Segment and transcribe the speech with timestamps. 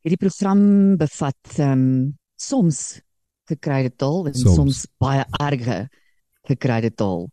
[0.00, 0.60] hierdie program
[0.96, 1.88] bevat ehm um,
[2.40, 3.00] soms
[3.50, 5.88] gekryde taal en soms, soms baie erge
[6.48, 7.26] gekryde taal.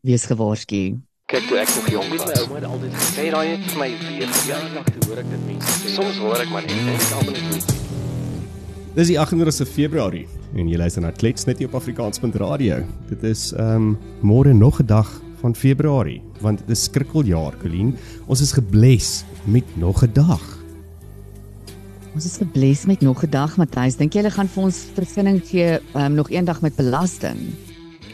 [0.00, 0.96] Wees gewaarsku.
[1.28, 3.90] Kyk toe ek nog jonk was, my ouma het altyd gesê daai het vir my
[4.06, 5.92] weer verjaardag toe hoor ek dit mense.
[5.98, 7.76] Soms hoor ek maar net net almal net.
[8.94, 12.80] Dis die 28ste Februarie en jy luister na Klets net op Afrikaans.radio.
[13.12, 13.94] Dit is ehm um,
[14.24, 15.12] môre nog 'n dag
[15.44, 17.96] van Februarie want dit is skrikkeljaar, Colleen.
[18.26, 20.63] Ons is gebless met nog 'n dag.
[22.14, 23.96] Ons is gebless met nog 'n dag, Matthys.
[23.96, 27.38] Dink jy hulle gaan vir ons vergunning gee um, nog een dag met belasting?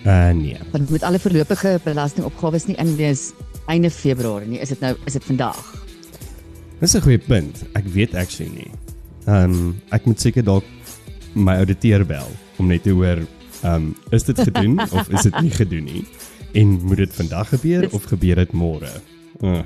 [0.06, 0.56] Uh nee.
[0.72, 3.32] Want met alle voorlopige belastingopgawes nie inwees
[3.66, 4.58] einde Februarie nie.
[4.58, 5.84] Is dit nou is dit vandag?
[6.80, 7.62] Dis 'n goeie punt.
[7.72, 8.70] Ek weet actually nie.
[9.26, 10.64] Um, ek moet seker dalk
[11.32, 13.26] my ouditeur bel om net te hoor
[13.64, 16.04] um, is dit gedoen of is dit nie gedoen nie?
[16.52, 18.90] En moet dit vandag gebeur of gebeur dit môre?
[19.40, 19.60] Uh,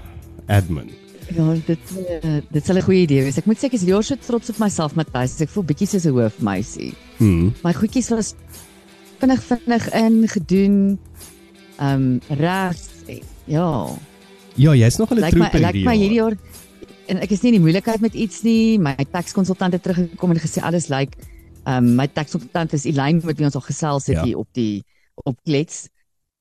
[0.47, 1.04] admin.
[1.33, 3.39] Ja, dit uh, dit sal 'n goeie idee wees.
[3.39, 5.41] Ek moet sê ek is hier so trots op myself Matthys.
[5.41, 6.93] Ek voel bietjie soos 'n hoofmeisie.
[7.19, 7.53] Mm.
[7.65, 8.35] My goedjies was
[9.19, 10.99] vinnig vinnig in gedoen.
[11.79, 12.77] Ehm um, reg.
[13.45, 13.89] Ja.
[14.55, 15.75] Ja, jy's nog 'n troep hierdie jaar.
[15.75, 16.37] Ek my hierdie jaar
[17.07, 18.79] en ek is nie in die moeilikheid met iets nie.
[18.79, 21.33] My taxkonsultant het teruggekom en gesê alles lyk like,
[21.65, 24.25] ehm um, my taxkonsultant is Elaine met wie ons al gesels het ja.
[24.25, 24.85] hier op die
[25.25, 25.89] op klets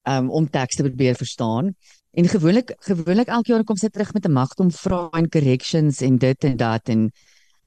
[0.04, 1.76] um, om teks te probeer verstaan.
[2.14, 6.02] En gewoonlik gewoonlik elke jaar kom sy terug met 'n magte om vra en corrections
[6.02, 7.12] en dit en dat en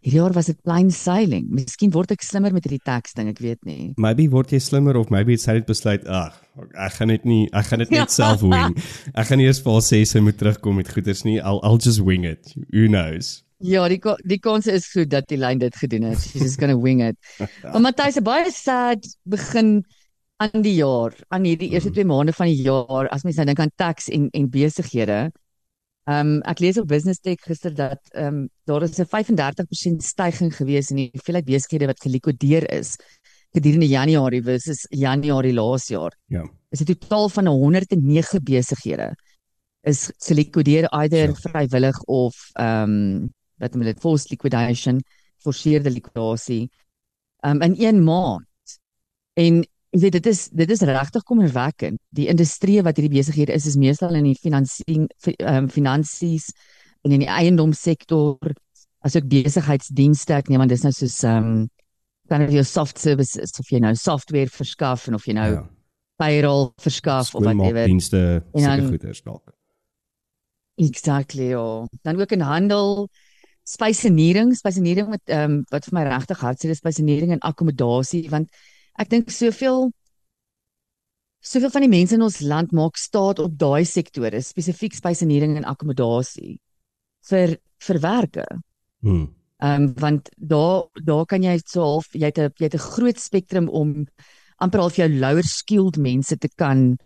[0.06, 1.48] hierdie jaar was dit plain sailing.
[1.50, 3.92] Miskien word ek slimmer met hierdie teks ding, ek weet nie.
[3.96, 6.36] Maybe word jy slimmer of maybe it's had besluit, ag,
[6.78, 8.76] ek gaan dit nie, ek gaan dit net self wing.
[9.14, 11.40] Ek gaan eers vir haar sê sy moet terugkom met goeders nie.
[11.40, 12.54] I'll I'll just wing it.
[12.70, 13.42] Who knows?
[13.58, 16.20] Ja, die die kans is goed dat die lyn dit gedoen het.
[16.22, 17.16] She's just going to wing it.
[17.72, 19.80] Maar Matthys, baie sad begin
[20.36, 23.60] aan die jaar, aan hierdie eerste 2 maande van die jaar, as mens nou dink
[23.64, 25.20] aan tax en en besighede.
[26.06, 30.04] Ehm um, ek lees op Business Tech gister dat ehm um, daar is 'n 35%
[30.04, 32.96] stygings gewees in die hoeveelheid besighede wat gelikwideer is
[33.56, 36.12] gedurende Januarie versus Januarie laas jaar.
[36.26, 36.44] Ja.
[36.70, 39.16] Is 'n totaal van 109 besighede
[39.82, 41.34] is gelikwideer either ja.
[41.34, 45.00] vrywillig of ehm um, wat hulle dit forced liquidation,
[45.38, 46.68] forceerde likwidasie.
[47.40, 48.44] Ehm um, in 1 maand.
[49.32, 52.00] En Jy weet dit is dit is regtig kommerwekkend.
[52.16, 56.50] Die industrie wat hierdie besighede is is meestal in die finansies um, finansies
[57.06, 58.52] en in die eiendomssektor
[59.06, 60.40] asook besigheidsdienste.
[60.40, 61.66] Ek neem aan dis nou soos ehm um,
[62.26, 65.60] dan jy soft services of jy nou software verskaf en of jy nou ja.
[66.18, 67.86] payroll verskaf of whatever.
[67.86, 69.54] Dienste seker goeders dalk.
[70.76, 71.54] Exactly.
[71.54, 71.86] Oh.
[72.02, 73.06] Dan ook in handel
[73.66, 78.50] spesienering, spesienering met ehm um, wat vir my regtig hartseer is, spesienering en akkommodasie want
[78.98, 79.90] ek dink soveel
[81.46, 85.68] soveel van die mense in ons land maak staat op daai sektore, spesifiek spesienering en
[85.68, 86.56] akkommodasie
[87.30, 88.46] vir vir werke.
[89.04, 89.26] Hmm.
[89.62, 92.88] Ehm um, want daar daar kan jy so half jy het 'n jy het 'n
[92.92, 94.06] groot spektrum om
[94.60, 96.96] amper al vir jou lower skilled mense te kan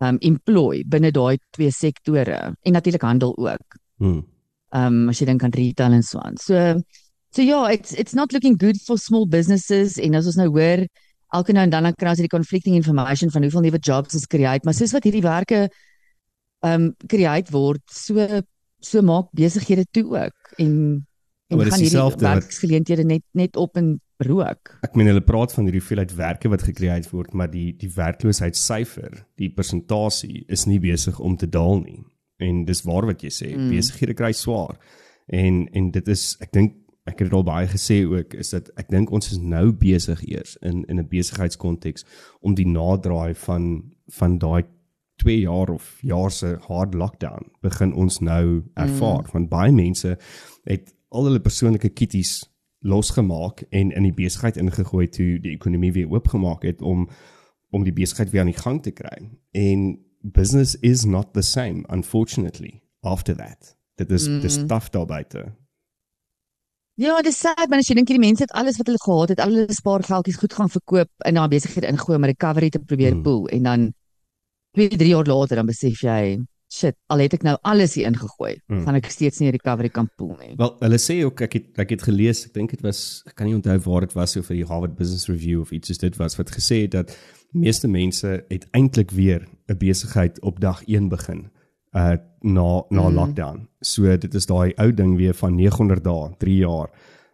[0.00, 3.78] ehm um, employ binne daai twee sektore en natuurlik handel ook.
[3.98, 4.26] Hmm.
[4.72, 6.36] Ehm um, as jy dink aan retail en so aan.
[6.36, 6.80] So
[7.30, 10.86] so ja, it's it's not looking good for small businesses en as ons nou hoor
[11.36, 14.26] elke nou en dan dan kry ons hierdie conflicting information van hoeveel nuwe jobs is
[14.26, 15.66] create, maar soos wat hierdie werke
[16.66, 18.42] um, create word, so
[18.78, 20.74] so maak besighede toe ook en
[21.48, 24.74] en gaan hierdie werksgeleenthede net net op en rook.
[24.82, 29.22] Ek meen hulle praat van hierdie hoeveelheid werke wat gecreate word, maar die die werkloosheidsyfer,
[29.40, 32.02] die persentasie is nie besig om te daal nie.
[32.42, 33.70] En dis waar wat jy sê, mm.
[33.74, 34.78] besighede kry swaar.
[35.26, 36.77] En en dit is ek dink
[37.08, 40.22] ek het dit al baie gesê ook is dat ek dink ons is nou besig
[40.28, 42.04] eers in in 'n besigheidskonteks
[42.40, 44.64] om die naderdraai van van daai
[45.18, 49.30] 2 jaar of jaar se hard lockdown begin ons nou ervaar mm.
[49.34, 50.18] van baie mense
[50.64, 52.44] het al hulle persoonlike kitties
[52.78, 57.08] losgemaak en in die besigheid ingegooi toe die ekonomie weer oopgemaak het om
[57.70, 61.84] om die besigheid weer aan die gang te kry en business is not the same
[61.88, 64.40] unfortunately after that dit is mm.
[64.40, 65.48] dis tough daar buite
[66.98, 69.40] Ja, dis sad, maar as jy dink hierdie mense het alles wat hulle gehad het,
[69.42, 73.12] al hulle spaargeldjies goed gaan verkoop en na besigheid ingooi om 'n recovery te probeer
[73.12, 73.22] hmm.
[73.22, 73.84] pool en dan
[74.74, 78.58] 2, 3 jaar later dan besef jy, shit, al het ek nou alles hier ingegooi,
[78.66, 78.82] hmm.
[78.82, 80.56] gaan ek steeds nie 'n recovery kan pool nie.
[80.56, 83.46] Wel, hulle sê ook ek het ek het gelees, ek dink dit was ek kan
[83.46, 86.16] nie onthou waar dit was of vir die Harvard Business Review of iets soos dit
[86.18, 87.14] was wat gesê het dat
[87.54, 91.46] meeste mense het eintlik weer 'n besigheid op dag 1 begin
[91.98, 93.14] uh na na mm.
[93.14, 93.68] lockdown.
[93.82, 96.92] So dit is daai ou ding weer van 900 dae, 3 jaar.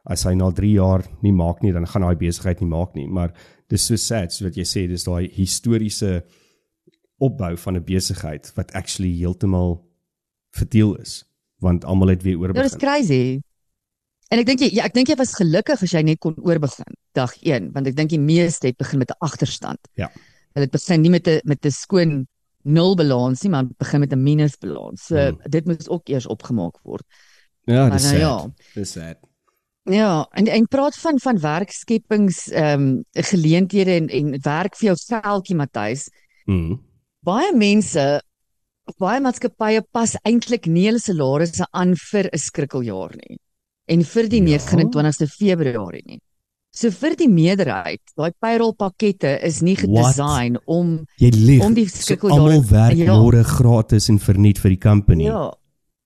[0.08, 3.06] As hy na 3 jaar nie maak nie, dan gaan daai besigheid nie maak nie,
[3.08, 3.34] maar
[3.72, 6.22] dis so sad so wat jy sê, dis daai historiese
[7.20, 9.84] opbou van 'n besigheid wat actually heeltemal
[10.56, 11.24] verdeel is,
[11.60, 12.62] want almal het weer oorbegin.
[12.62, 13.40] Dit is crazy.
[14.30, 16.96] en ek dink jy ja, ek dink jy was gelukkig as jy net kon oorbegin
[17.12, 19.78] dag 1, want ek dink die meeste het begin met 'n agterstand.
[19.96, 20.10] Ja.
[20.54, 22.26] Hulle het begin nie met 'n met 'n skoon
[22.64, 25.06] nul balans nie, maar begin met 'n minus balans.
[25.06, 25.38] So Hmm.
[25.50, 27.04] dit moet ook eers opgemaak word.
[27.66, 28.46] Ja, dis nou ja.
[28.74, 29.16] Dis sad.
[29.84, 34.96] Ja, en en praat van van werkskepings ehm um, geleenthede en en werk vir jou
[34.96, 36.08] geldjie Matthys.
[36.46, 36.80] Mm.
[37.20, 38.22] Baie mense
[38.98, 43.38] baie maatskappye pas eintlik nie hulle salarisse aan vir 'n skrikkeljaar nie
[43.86, 44.58] en vir die Ja.
[44.58, 46.20] 29ste Februarie nie.
[46.74, 49.84] So vir die meerderheid, daai payroll pakkette is nie What?
[50.16, 51.62] gedesign om Jy lieg.
[51.62, 53.14] Om die So skrikkeljare- Almal werk Ja.
[53.14, 55.24] môre gratis en verniet vir die company.
[55.24, 55.52] ja,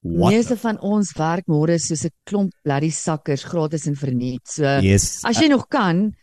[0.03, 0.33] What?
[0.33, 4.47] meeste van ons werk môre soos 'n klomp bloody sakkers gratis en verniet.
[4.47, 5.25] So Yes.
[5.25, 6.15] as jy nog kan,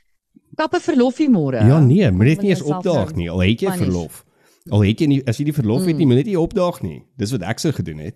[0.55, 1.65] kap 'n verlofie môre.
[1.67, 3.29] Ja nee, moet net nie eens opdaag nie.
[3.29, 3.79] Al het jy punish.
[3.87, 4.23] verlof.
[4.71, 6.09] Al het jy nie as jy die verlof het nie, Mm.
[6.09, 7.03] moet net nie opdaag nie.
[7.17, 8.15] Dis wat ek sou gedoen het.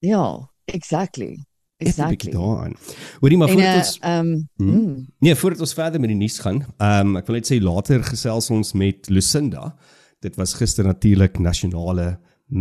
[0.00, 1.36] Ja, exactly.
[1.80, 2.32] Net 'n bietjie Exactly.
[2.32, 2.74] daaraan.
[3.20, 4.70] Hoorie maar voordat uh, ons ehm Hmm?
[4.70, 7.60] mm, Nee, voordat ons verder met die nuus gaan, ehm um, ek wil net sê
[7.62, 9.74] later gesels ons met Lucinda.
[10.20, 12.18] Dit was gister natuurlik nasionale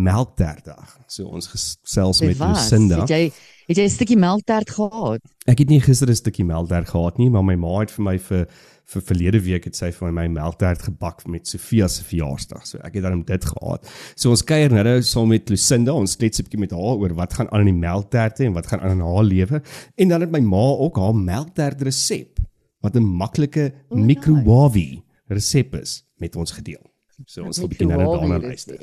[0.09, 0.97] melkterdag.
[1.07, 2.57] So ons gesels met was.
[2.71, 2.99] Lucinda.
[3.05, 3.23] Het jy
[3.69, 5.21] het jy 'n stukkie melktert gehad?
[5.45, 8.17] Ek het nie gister 'n stukkie melktert gehad nie, maar my ma het vir my
[8.19, 8.47] vir
[8.89, 12.63] vir verlede week het sy vir my melktert gebak met Sofia se verjaarsdag.
[12.65, 13.85] So ek het dan dit gehad.
[14.15, 17.33] So ons kuier nou saam met Lucinda, ons klets 'n bietjie met haar oor wat
[17.33, 19.61] gaan aan in die melkterte en wat gaan aan in haar lewe.
[19.97, 22.39] En dan het my ma ook haar melktert resep
[22.81, 26.81] wat 'n maklike Oh, microwave resep is met ons gedeel.
[27.25, 28.79] So ons 'n bietjie nou daarna Microwave luister.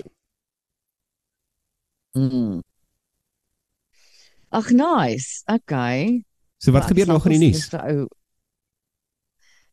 [2.15, 2.63] Mm.
[4.51, 5.43] Ag nice.
[5.47, 6.25] Okay.
[6.59, 7.69] So wat Ja, gebeur nog in die nuus?
[7.75, 8.09] ou-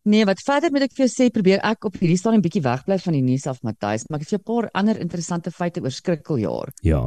[0.03, 2.97] Nee, wat verder moet ek vir jou sê, probeer ek op hierdie stadium bietjie wegbly
[2.99, 5.81] van die nuus af, Matthys, maar ek het vir jou 'n paar ander interessante feite
[5.81, 6.73] oor skrikkeljaar.
[6.83, 7.03] Ja.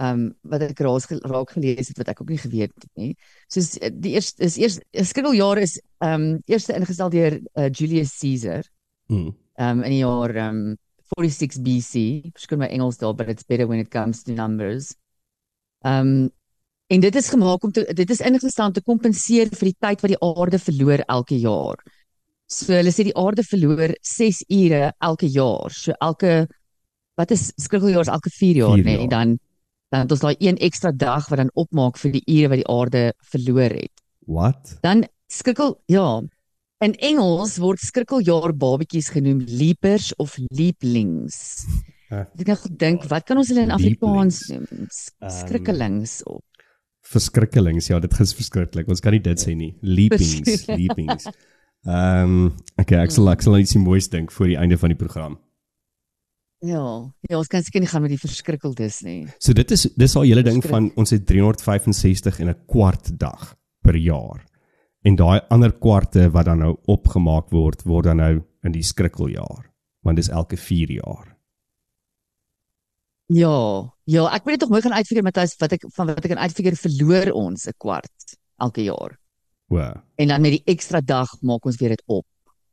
[0.00, 3.16] Ehm um, wat ek raas raak gelees het wat ek ook nie geweet het nie.
[3.48, 7.68] Soos eh, die eerste is eers 'n skrikkeljaar is ehm um, eerste ingestel deur uh,
[7.68, 8.64] Julius Caesar
[9.10, 9.34] Mm.
[9.58, 10.76] ehm um, in die jaar ehm um,
[11.18, 12.30] 46 BC.
[12.32, 14.94] Verskoon my Engels daar, but it's better when it comes to numbers.
[15.84, 16.30] Ehm um,
[16.86, 20.00] en dit is gemaak om te dit is ingestel om te kompenseer vir die tyd
[20.00, 21.76] wat die aarde verloor elke jaar.
[22.50, 25.70] So hulle sê die aarde verloor 6 ure elke jaar.
[25.70, 26.48] So elke
[27.20, 28.96] wat is skrikkeljaar is elke 4 jaar, Vier nê?
[28.98, 29.08] jaar.
[29.12, 29.38] Dan
[29.90, 32.68] dan het ons daai een ekstra dag wat dan opmaak vir die ure wat die
[32.70, 33.00] aarde
[33.32, 34.02] verloor het.
[34.30, 34.76] Wat?
[34.82, 36.20] Dan skrikkel ja.
[36.80, 41.66] In Engels word skrikkeljaar babetjies genoem leapers of leaplings.
[42.10, 42.22] Ah.
[42.22, 44.64] Ek het nou gedink, wat kan ons hulle in Afrikaans noem?
[44.70, 46.40] Ehm, Skrikkelings of
[47.10, 47.88] Verskrikkelings.
[47.90, 48.88] Ja, dit is verskriklik.
[48.88, 49.72] Ons kan nie dit sê nie.
[49.82, 51.26] Leapings, leapings.
[51.86, 54.92] Ehm, um, okay, ek sal ek sal net iets moois dink voor die einde van
[54.92, 55.38] die program.
[56.60, 56.84] ja,
[57.24, 59.24] ja, ons kan seker nie gaan met die verskrikkeldes nie.
[59.40, 63.56] So dit is dis al hele ding van ons het 365 en 'n kwart dag
[63.80, 64.44] per jaar.
[65.02, 69.72] En daai ander kwarte wat dan nou opgemaak word, word dan nou in die skrikkeljaar,
[70.04, 71.36] want dis elke 4 jaar.
[73.26, 76.32] Ja, ja, ek moet dit tog mooi gaan uitfigure Matthys wat ek van wat ek
[76.34, 79.16] kan uitfigure verloor ons 'n kwart elke jaar.
[79.70, 79.78] O.
[80.16, 82.26] En dan met die ekstra dag maak ons weer dit op.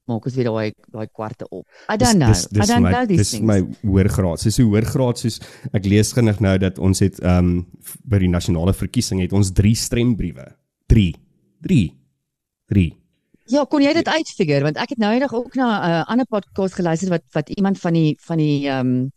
[0.10, 1.66] Maak ons weer daai daai kwarte op.
[1.92, 2.32] I don't know.
[2.34, 3.46] Dis dis I don't my know these dis things.
[3.46, 4.42] my hoërgraad.
[4.42, 5.38] Dis so hoërgraad soos
[5.78, 9.54] ek lees vinnig nou dat ons het ehm um, by die nasionale verkiesing het ons
[9.54, 10.48] 3 stembriewe.
[10.88, 11.12] 3.
[11.68, 11.84] 3.
[12.74, 12.88] 3.
[13.48, 16.26] Ja, kon jy dit uitfigure want ek het nou eendag ook na 'n uh, ander
[16.26, 19.12] podcast geluister wat wat iemand van die van die ehm um,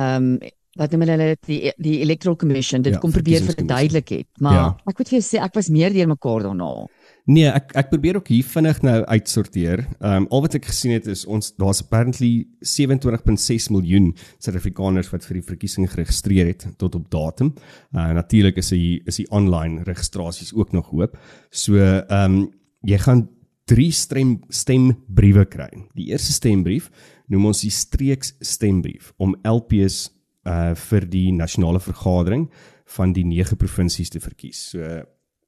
[0.00, 0.50] ehm um,
[0.80, 4.28] wat noem hulle dit die die Electoral Commission dit Ja, kom probeer verduidelik het.
[4.40, 4.76] Maar Ja.
[4.86, 6.86] ek moet vir jou sê ek was meer deur mekaar daarna.
[7.26, 9.86] Nee, ek ek probeer ook hier vinnig nou uitsorteer.
[10.00, 15.24] Ehm um, al wat ek gesien het is ons daar's apparently 27.6 miljoen Suid-Afrikaners wat
[15.24, 17.54] vir die verkiesing geregistreer het tot op datum.
[17.94, 21.18] Uh natuurlik is die is die online registrasies ook nog hoop.
[21.50, 22.50] So ehm um,
[22.82, 23.28] jy gaan
[23.66, 25.70] drie stem stembriewe kry.
[25.94, 26.90] Die eerste stembrief
[27.28, 30.10] noem ons die streeks stembrief om LPs
[30.46, 32.48] uh vir die nasionale vergadering
[32.96, 34.70] van die 9 provinsies te verkies.
[34.72, 35.02] So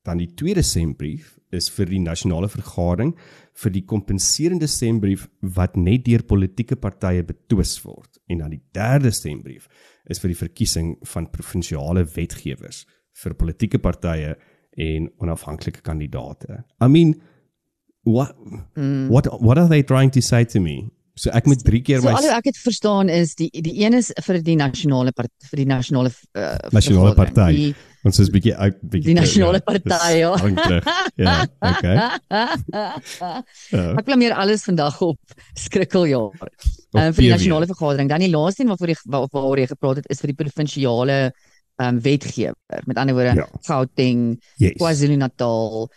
[0.04, 3.14] dan die tweede stembrief is vir die nasionale vergadering
[3.62, 9.10] vir die kompenserende stembrief wat net deur politieke partye betwis word en dan die derde
[9.10, 9.68] stembrief
[10.10, 12.84] is vir die verkiesing van provinsiale wetgewers
[13.22, 14.34] vir politieke partye
[14.76, 16.64] en onafhanklike kandidate.
[16.82, 17.14] I mean
[18.04, 18.36] what
[18.76, 19.08] Mm.
[19.08, 20.90] what what are they trying to say to me?
[21.16, 23.74] So ek moet 3 keer So my al hoe ek het verstaan is die die
[23.84, 27.68] een is vir die nasionale vir die nasionale uh, Nasionale party.
[28.04, 30.32] Ons is bietjie uit bietjie Die nasionale terug, party, ja.
[31.16, 31.96] Ja, okay.
[32.74, 33.84] Ja.
[33.94, 35.18] ek blameer alles vandag op
[35.58, 36.34] skrikkeljaar.
[36.94, 38.10] Um, vir die nasionale vergadering.
[38.10, 41.18] Dan die laaste een waarvoor jy waar- waaroor jy gepraat het is vir die provinsiale
[41.82, 42.54] um wetgewer.
[42.86, 43.46] Met ander woorde, Ja.
[43.66, 44.76] Gauteng, Yes.
[44.82, 45.88] KwaZulu-Natal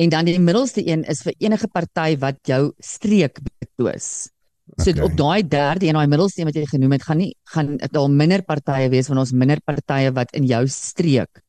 [0.00, 4.28] en dan die middelste een is vir enige party wat jou streek betwis.
[4.78, 5.02] So Okay.
[5.04, 8.10] op daai derde en daai middelste een wat jy genoem het, gaan nie gaan daar
[8.10, 11.42] minder partye wees van ons minder partye wat in jou streek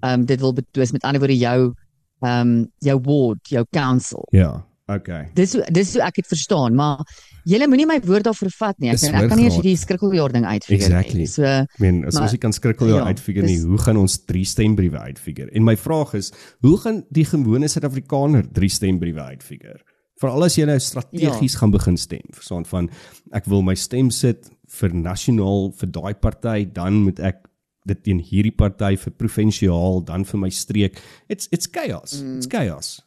[0.00, 1.74] ehm um, dit wil betwis met ander woorde jou
[2.22, 4.24] ehm um, jou ward, jou council.
[4.34, 5.28] Ja, okay.
[5.34, 7.02] Dis dis hoe ek dit verstaan, maar
[7.44, 8.90] julle moenie my woord daarvoor vat nie.
[8.90, 11.18] Ek, ek kan nie eens hierdie skrikkeljaar ding uitfigure Exactly.
[11.18, 11.26] nie.
[11.26, 14.44] So Ek meen, as ons nie kan skrikkeljaar ja, uitfigure nie, hoe gaan ons drie
[14.44, 15.50] stembriewe uitfigure?
[15.52, 19.78] En my vraag is, hoe gaan die gewone Suid-Afrikaner drie stembriewe uitfigure?
[20.18, 21.58] Veral as jy nou strategies ja.
[21.60, 22.88] gaan begin stem, verstaan van
[23.36, 27.44] ek wil my stem sit vir nasionaal vir daai party, dan moet ek
[27.88, 30.98] dit teen hierdie party vir provinsiaal, dan vir my streek.
[31.28, 32.18] It's it's chaos.
[32.20, 32.36] Mm.
[32.36, 32.98] It's chaos.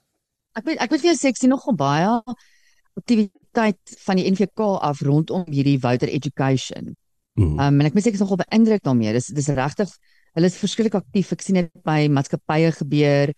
[0.58, 2.08] ek weet ek weet vir jou seksie nogal baie
[3.00, 6.96] aktiwiteit van die NVK af rondom hierdie voter education.
[7.39, 7.56] Mm.
[7.56, 9.13] Um en ek moet sê ek is nogal beïndruk daarmee.
[9.15, 9.94] Dis dis regtig
[10.36, 11.32] hulle is verskriklik aktief.
[11.36, 13.34] Ek sien dit by maatskappye gebeur.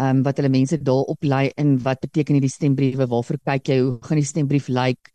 [0.00, 3.06] Um wat hulle mense daar oplei in wat beteken hierdie stembriewe?
[3.06, 3.80] Waarvoor kyk jy?
[3.80, 5.10] Hoe gaan die stembrief lyk?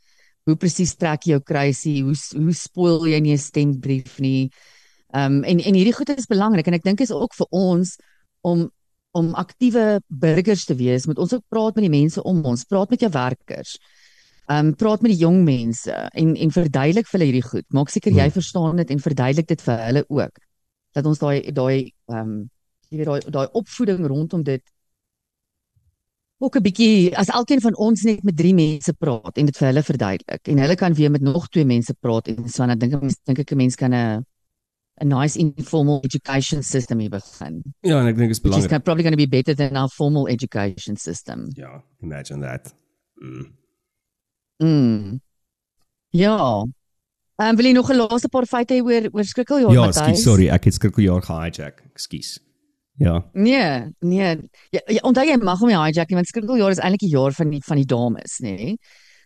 [0.45, 2.03] Hoe presies trek jy jou kruisie?
[2.03, 4.49] Hoe hoe spoil jy nie 'n stembrief nie?
[5.13, 7.97] Um en en hierdie goed is belangrik en ek dink is ook vir ons
[8.43, 8.69] om
[9.17, 12.89] om aktiewe burgers te wees, moet ons ook praat met die mense om ons, praat
[12.89, 13.77] met jou werkers.
[14.47, 17.65] Um praat met die jong mense en en verduidelik vir hulle hierdie goed.
[17.73, 18.31] Maak seker jy Hmm.
[18.31, 20.37] verstaan dit en verduidelik dit vir hulle ook.
[20.93, 22.49] Dat ons daai daai um
[22.89, 24.63] jy weet daai daai opvoeding rondom dit
[26.39, 29.67] ook 'n bietjie as elkeen van ons net met drie mense praat en dit vir
[29.67, 32.93] hulle verduidelik en hulle kan weer met nog twee mense praat en so dan dink
[32.93, 34.25] ek dink ek 'n mens kan 'n
[35.01, 37.61] 'n nice informal education system hier begin.
[37.81, 38.83] Ja, en ek dink dit is belangrik.
[38.83, 41.47] probably going to be better than our formal education system.
[41.53, 42.73] Ja, imagine that.
[43.21, 43.53] Mm.
[44.63, 45.21] Mm.
[46.09, 46.65] Ja.
[47.37, 50.01] Ehm um, wil jy nog 'n laaste paar feite oor oor skrikkeljaar Ja, Matthys?
[50.01, 51.83] ekskuus, sorry, ek het skrikkeljaar gehijack.
[51.93, 52.39] Ekskuus.
[52.97, 53.29] Ja.
[53.33, 54.37] Nee, nee.
[54.73, 57.51] Ja, ja onthou jy mag hom hijack nie want skrikkeljaar is eintlik die jaar van
[57.53, 58.55] die van die dames, nê?
[58.55, 58.77] Nee?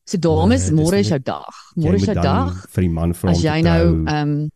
[0.10, 1.62] So dames, Nee, môre is jou dag.
[1.78, 2.58] Môre is jou dag.
[2.74, 4.50] vir die man vra om As jy nou ehm um,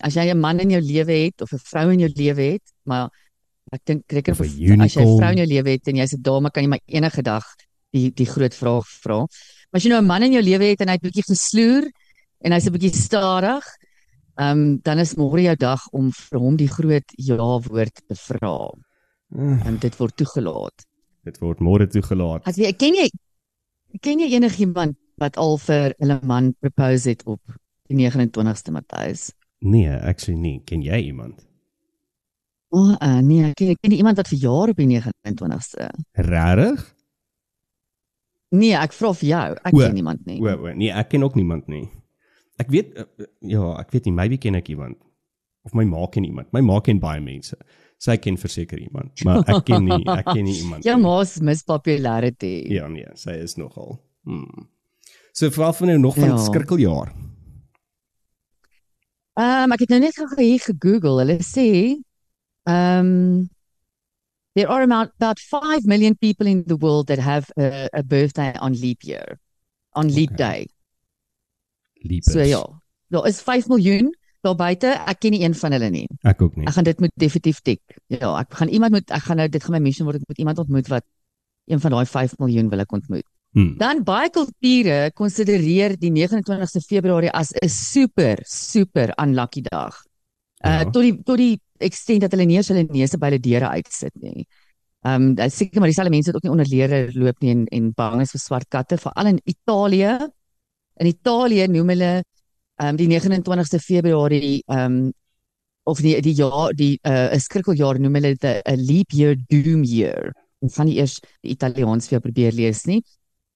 [0.00, 2.66] as jy 'n man in jou lewe het of 'n vrou in jou lewe het,
[2.86, 3.10] maar
[3.72, 6.50] ek dink 'n as jy 'n vrou in jou lewe het en jy's 'n dame,
[6.50, 7.44] kan jy maar enige dag
[7.92, 9.18] die die groot vraag vra.
[9.18, 11.90] Maar as jy nou 'n man in jou lewe het en hy het bietjie gesloer
[12.44, 13.64] en hy's 'n bietjie stadig,
[14.40, 18.16] ehm um, dan is môre jou dag om vir hom die groot ja woord te
[18.16, 18.70] vra.
[19.36, 20.86] En dit word toegelaat.
[21.24, 22.46] dit word môre toegelaat.
[22.48, 23.08] As jy ken jy
[24.00, 27.40] ken jy enigiemand wat al vir hulle man propose het op
[27.90, 29.30] die 29ste Matthys?
[29.60, 30.60] Nee, actually nie.
[30.64, 31.42] Ken jy iemand?
[32.70, 35.90] O, oh, uh, nee, ek ken, ken iemand wat verjaar op die 29ste.
[36.16, 36.84] Regtig?
[38.54, 39.48] Nee, ek vra vir jou.
[39.58, 40.38] Ek O, ken niemand nie.
[40.40, 41.84] O, o, nee, ek ken ook niemand nie.
[42.60, 44.98] Ek weet uh, uh, ja, ek weet nie, maybe ken ek iemand.
[45.64, 46.50] Of my ma ken iemand.
[46.56, 47.56] My ma ken baie mense.
[48.00, 50.84] Sy ken verseker iemand, maar ek ken nie, ek ken nie iemand.
[50.88, 51.04] Jou nie.
[51.04, 52.54] ma's mis popularity.
[52.72, 53.98] Ja, nee, sy is nogal.
[54.28, 54.68] Hmm.
[55.36, 56.38] So veral van nou nog van Ja.
[56.44, 57.12] skrikkeljaar.
[59.40, 61.20] Ehm um, ek het nou net gou hier gegoogel.
[61.22, 61.66] Hulle sê
[62.68, 63.48] ehm um,
[64.58, 68.52] there are about, about 5 million people in the world that have a, a birthday
[68.60, 69.38] on leap year.
[69.94, 70.36] On leap Okay.
[70.36, 70.68] day.
[72.02, 72.32] Liefes.
[72.32, 72.62] So ja.
[73.10, 74.92] Daar is 5 miljoen daar buite.
[75.06, 76.06] Ek ken nie een van hulle nie.
[76.24, 76.66] Ek ook nie.
[76.66, 77.80] Ek gaan dit moet definitief tik.
[78.08, 80.38] Ja, ek gaan iemand moet ek gaan nou dit gaan my mention word ek moet
[80.38, 81.04] iemand ontmoet wat
[81.70, 83.26] een van daai 5 miljoen wil ek ontmoet.
[83.52, 83.74] Hmm.
[83.78, 89.94] Dan baie kulture konsidereer die 29ste Februarie as 'n super super unlucky dag.
[90.64, 90.90] Uh Ja.
[90.90, 94.14] tot die tot die extent dat hulle nie eens hulle neuse by hulle deure uitsit
[94.14, 94.46] nie.
[95.02, 97.92] Ehm um, seker maar dieselfde mense wat ook nie onder leere loop nie en en
[97.92, 100.28] bang is vir swart katte veral in Italië.
[101.00, 102.12] In Italië noem hulle
[102.80, 105.12] ehm um, die 29ste Februarie ehm um,
[105.90, 109.82] of die die jaar die uh 'n skrikkeljaar noem hulle dit 'n leap year doom
[109.84, 110.32] year.
[110.62, 113.02] Ek gaan nie eers die Italiaans vir probeer lees nie.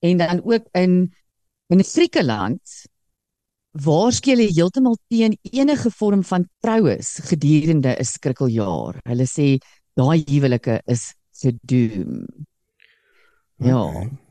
[0.00, 1.12] En dan ook in
[1.68, 2.60] in Griekeland
[3.72, 9.00] waarskei hulle heeltemal teen enige vorm van troues gedurende 'n skrikkeljaar.
[9.04, 9.58] Hulle sê
[9.96, 12.26] daai huwelike is gedoem.
[13.58, 13.84] Ja.
[13.84, 14.23] Okay.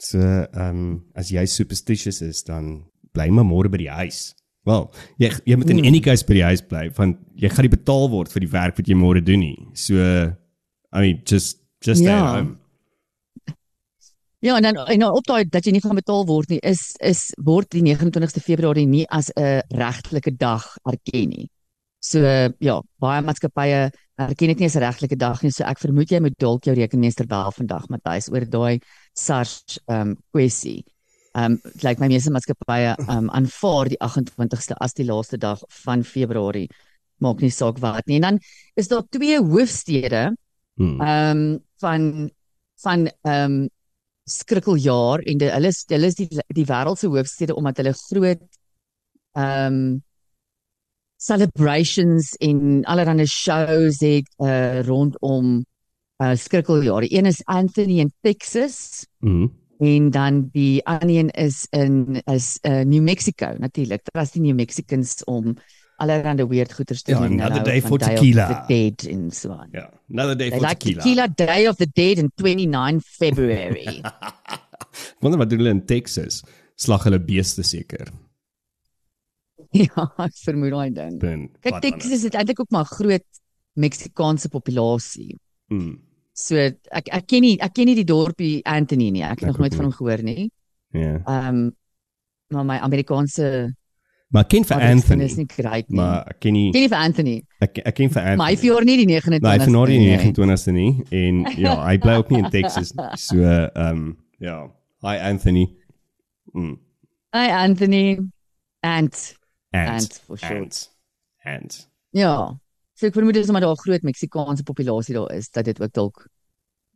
[0.00, 4.34] So, ehm um, as jy superstitious is, dan bly maar môre by die huis.
[4.68, 5.86] Wel, jy jy moet in Hmm.
[5.86, 8.76] any case by die huis bly want jy gaan nie betaal word vir die werk
[8.78, 9.58] wat jy môre doen nie.
[9.74, 9.94] So,
[10.92, 12.24] I mean, just just stay Ja.
[12.26, 12.56] at home.
[14.40, 16.94] Ja, en dan en dan op daai dat jy nie gaan betaal word nie, is
[17.02, 21.50] is word die 29ste Februarie nie as 'n regtelike dag erken nie.
[22.00, 22.20] So
[22.60, 25.50] ja, baie maatskappye erken dit nie as 'n regtelike dag nie.
[25.50, 28.80] So ek vermoed jy moet dalk jou rekenmeester bel vandag Matthys oor daai
[29.14, 30.84] SARS ehm um, kwessie.
[31.34, 35.38] Ehm um, lyk like my meeste maatskappye ehm um, aanvaar die 28ste as die laaste
[35.38, 36.68] dag van Februarie
[37.20, 38.16] maak nie saak wat nie.
[38.16, 38.38] En dan
[38.76, 40.34] is daar twee hoofstede
[41.00, 42.30] ehm van
[42.82, 43.68] van ehm um,
[44.24, 48.44] skrikkeljaar en die, hulle is hulle is die die wêreld se hoofstede omdat hulle groot
[49.32, 50.02] ehm um,
[51.18, 55.64] celebrations en allerlei shows het uh, rondom
[56.22, 57.00] uh, skrikkeljaar.
[57.06, 59.50] Die een is Anthony in Texas Hmm.
[59.78, 64.04] en dan die ander een is in is uh, New Mexico natuurlik.
[64.04, 65.56] Dit was die New Mexicans om
[65.98, 67.40] allerlei weird goeters te Ja, doen.
[67.40, 68.46] another Hulle hou day for Day tequila.
[68.66, 69.68] the Dead en so aan.
[69.72, 71.02] Ja, another day They for like tequila.
[71.02, 74.00] tequila Day of the Dead in 29 February.
[75.20, 76.42] Wonder wat doen hulle in Texas?
[76.74, 78.08] Slag hulle beeste seker.
[79.84, 81.16] ja, ek vermoed daai ding.
[81.20, 81.48] Ben.
[81.64, 83.26] Kyk Texas het eintlik ook maar groot
[83.78, 85.36] Meksikaanse populasie.
[85.72, 85.98] Mm.
[86.38, 89.24] So ek ek ken nie ek ken nie die dorpie Anthony nie.
[89.26, 90.48] Ek het Ek nog nooit van hom gehoor nie.
[90.96, 91.18] Ja.
[91.18, 91.66] Ehm um,
[92.48, 93.74] maar my Amerikaanse
[94.32, 95.98] Maar ken vir Anthony is nie great nie.
[96.00, 97.34] Maar ek ken nie ken nie vir Anthony.
[97.64, 98.40] ek ek ken vir Anthony.
[98.40, 99.44] Maar hy verjaar nie die 29ste.
[99.44, 100.16] Nee, hy vernaar die nie.
[100.24, 103.08] 29ste nie en ja, hy bly ook nie in Texas nie.
[103.28, 104.06] So ehm um,
[104.40, 104.58] ja,
[105.04, 105.66] hi Anthony.
[106.54, 106.78] Mm.
[107.36, 108.04] Hi Anthony.
[108.80, 109.12] Ant.
[109.12, 109.38] And
[109.70, 110.56] Ant, for sure.
[110.56, 110.88] And,
[111.44, 111.88] and.
[112.10, 112.54] Ja.
[112.94, 115.92] So ek vermoed dis omdat daar 'n groot Meksikaanse populasie daar is dat dit ook
[115.92, 116.28] dalk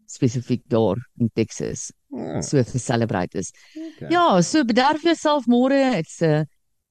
[0.06, 3.52] spesifiek daar in Texas Ah, so geselebreit is.
[3.96, 4.10] okay.
[4.10, 5.96] Ja, so bederf jouself môre.
[5.98, 6.44] It's a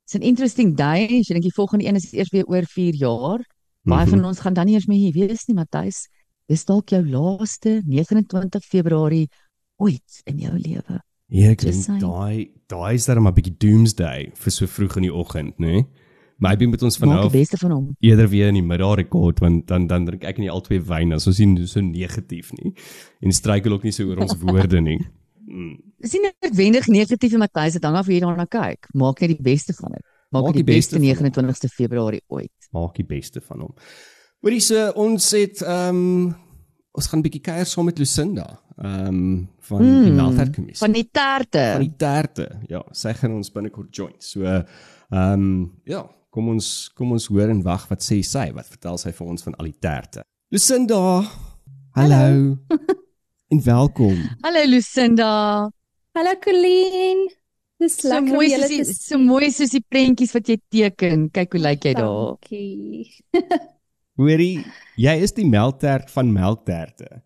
[0.04, 1.04] it's an interesting day.
[1.20, 3.40] As jy dink die volgende een is eers weer oor 4 jaar.
[3.84, 4.10] Baie Mhm.
[4.10, 6.08] van ons gaan dan nie eers meer hier wees nie, Matthys.
[6.48, 9.30] Dis dalk jou laaste 29 Februarie
[9.78, 11.00] ooit in jou lewe.
[11.32, 15.14] Ja, ek dink daai daai is maar 'n bietjie doomsday vir so vroeg in die
[15.14, 15.86] oggend, né?
[16.42, 16.58] Nee?
[16.58, 17.96] Dink met ons van Maak die beste van hom.
[18.00, 21.14] eerder weer in die middag rekord want dan dan drink ek nie al twee wyn
[21.14, 22.74] as ons nie so negatief nie
[23.22, 25.00] en struikel ook nie so oor ons woorde nie.
[25.48, 25.78] Mm.
[26.00, 28.88] Dis nie noodwendig negatief Matthys, dit hang af hoe jy daarna kyk.
[28.94, 30.04] Maak net die beste van dit.
[30.32, 31.50] Maak, Maak die, die beste beste van hom.
[31.52, 32.70] 29ste Februarie ooit.
[32.72, 33.74] Maak die beste van hom.
[34.42, 36.36] Hoorie so ons het ehm um,
[36.92, 38.48] ons gaan 'n bietjie kuier saam met Lucinda
[38.82, 40.86] ehm um, van mm, die Melterkommissie.
[40.86, 41.66] Van die terte.
[41.76, 42.48] van die terte.
[42.68, 44.16] Ja, sy gaan ons binnekort join.
[44.20, 44.66] So ehm
[45.12, 49.12] um, ja, kom ons kom ons hoor en wag wat sê sy, wat vertel sy
[49.12, 50.26] vir ons van al die terte.
[50.52, 51.24] Lucinda.
[51.96, 52.58] Hallo.
[53.52, 54.18] en welkom.
[54.44, 55.70] Hallo Lucinda.
[56.16, 57.30] Hallo Colleen.
[57.82, 61.30] Dis So lekker mooi soos die, so mooi soos die prentjies wat jy teken.
[61.34, 62.36] Kyk hoe lyk jy daar.
[62.36, 63.08] Dankie.
[64.20, 64.66] Hoorie,
[65.00, 67.22] jy is die melktert van melkterte.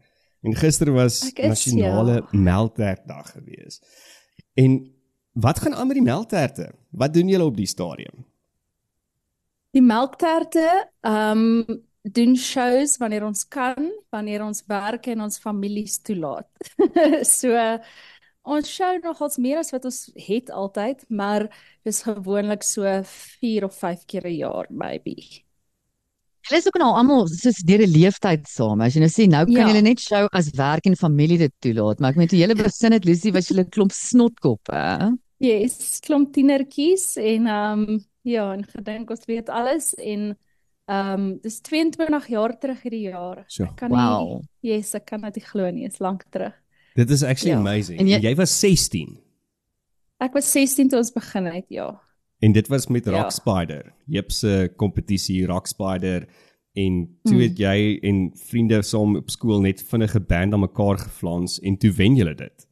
[0.46, 2.28] En gister was is, nasionale ja.
[2.32, 3.82] melktertdag gewees.
[4.54, 4.78] En
[5.34, 6.70] wat gaan aan met die melkterte?
[6.90, 8.26] Wat doen julle op die stadium?
[9.76, 15.98] Die melkterte, ehm um, doen shows wanneer ons kan, wanneer ons werk en ons families
[16.06, 16.46] toelaat.
[17.40, 17.64] so
[18.46, 21.48] ons show nogals meer as wat ons het altyd, maar
[21.82, 25.45] dis gewoonlik so 4 of 5 keer 'n jaar maybe.
[26.48, 28.82] Hulle is ook nou almal soos deur 'n leeftyd saam.
[28.82, 29.68] As jy nou sê nou kan Ja.
[29.68, 32.92] julle net show as werk en familie dit toelaat, maar ek meen toe julle begin
[32.92, 35.18] het Lucy was julle 'n klomp snotkoppe.
[35.40, 40.38] Yes, klomp tienertjies en ehm um, ja, en gedink ons weet alles en
[40.88, 43.44] ehm um, dis 22 jaar terug hierdie jaar.
[43.48, 44.42] So, Ek kan Wow.
[44.62, 46.54] nie Yes, ek kan dit glo nie, is lank terug.
[46.96, 47.60] Dit is actually Ja.
[47.60, 48.00] amazing.
[48.00, 49.18] En En jy- jy, jy was 16
[50.22, 52.00] Ek was 16 toe ons begin het, ja.
[52.40, 53.12] En dit was met Ja.
[53.12, 53.94] Rock Spider.
[54.06, 56.28] Jep se kompetisie Rock Spider
[56.74, 57.42] en toe Mm.
[57.42, 61.92] het jy en vriende saam op skool net vinnige band aan mekaar geflans en toe
[61.92, 62.68] wen julle dit.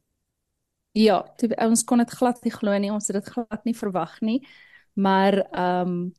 [0.92, 4.20] Ja, toe, ons kon dit glad nie glo nie, ons het dit glad nie verwag
[4.20, 4.46] nie.
[4.94, 6.12] Maar ehm um,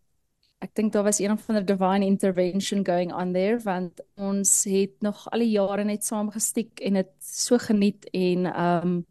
[0.60, 4.96] ek dink daar was een of ander divine intervention going on there want ons het
[5.02, 9.06] nog al die jare net saam gestiek en dit so geniet en ehm um,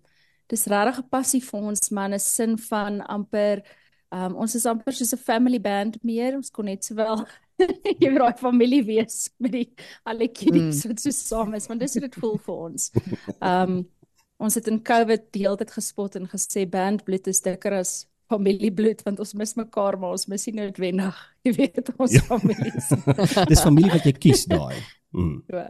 [0.49, 3.63] dis regtig 'n passie vir ons man, 'n sin van amper
[4.15, 7.25] um, ons is amper soos 'n family band meer, ons kon net sowel
[8.01, 9.67] jy weet daai familie wees met die
[10.07, 12.91] al die kiddies wat so saam is, want dis hoe dit voel vir ons.
[13.41, 13.85] Um,
[14.43, 17.95] ons het in COVID die hele tyd gespot en gesê bandbloed is dikker as
[18.33, 22.21] familiebloed want ons mis mekaar maar ons mis nie noodwendig jy weet ons Ja.
[22.21, 22.27] ja.
[22.33, 22.89] families.
[23.53, 24.77] Dis familie wat jy kies daai.
[25.15, 25.45] Mm.
[25.47, 25.61] So,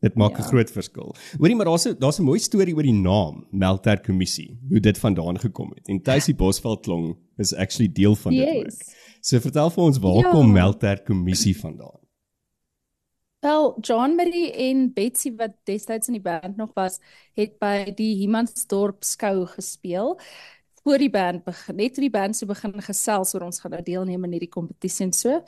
[0.00, 0.48] Dit maak 'n Ja.
[0.48, 1.14] groot verskil.
[1.38, 4.98] Hoorie, maar daar's 'n daar's 'n mooi storie oor die naam Melter Kommissie, hoe dit
[4.98, 5.88] vandaan gekom het.
[5.88, 8.64] En Tuisie Bosveld klong is actually deel van dit ook.
[8.64, 8.94] yes.
[9.20, 10.30] So vertel vir ons waar Ja.
[10.30, 11.98] kom Melter Kommissie vandaan?
[13.40, 16.98] Wel, John Marie en Betsy wat destyds in die band nog was,
[17.36, 20.18] het by die Humansdorp skou gespeel.
[20.82, 23.82] Voor die band begin, net toe die band so begin gesels oor ons gaan nou
[23.82, 25.42] deelneem in hierdie kompetisie en so.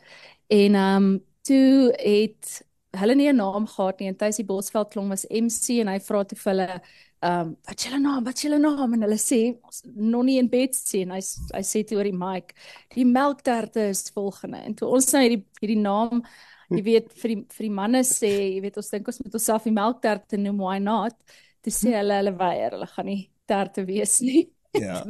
[0.47, 2.65] En ehm um, toe het
[2.96, 6.24] hulle nie 'n naam gehad nie en Tuisie Bosveld klong was MC en hy vra
[6.24, 6.81] toe vir hulle
[7.20, 8.94] ehm um, wat julle naam wat julle naam?
[8.94, 9.59] En hulle sê
[9.94, 11.20] nog nie in bed sien hy
[11.55, 12.55] hy sê toe oor die mic
[12.94, 14.59] die melkterte is volgende.
[14.64, 16.22] En toe ons nou hierdie hierdie naam
[16.70, 19.64] jy weet vir die vir die manne sê jy weet ons dink ons moet onsself
[19.64, 21.16] die melkterte noem why not?
[21.62, 24.46] Toe sê hulle hulle weier hulle gaan nie terte wees nie
[24.81, 25.05] Ja.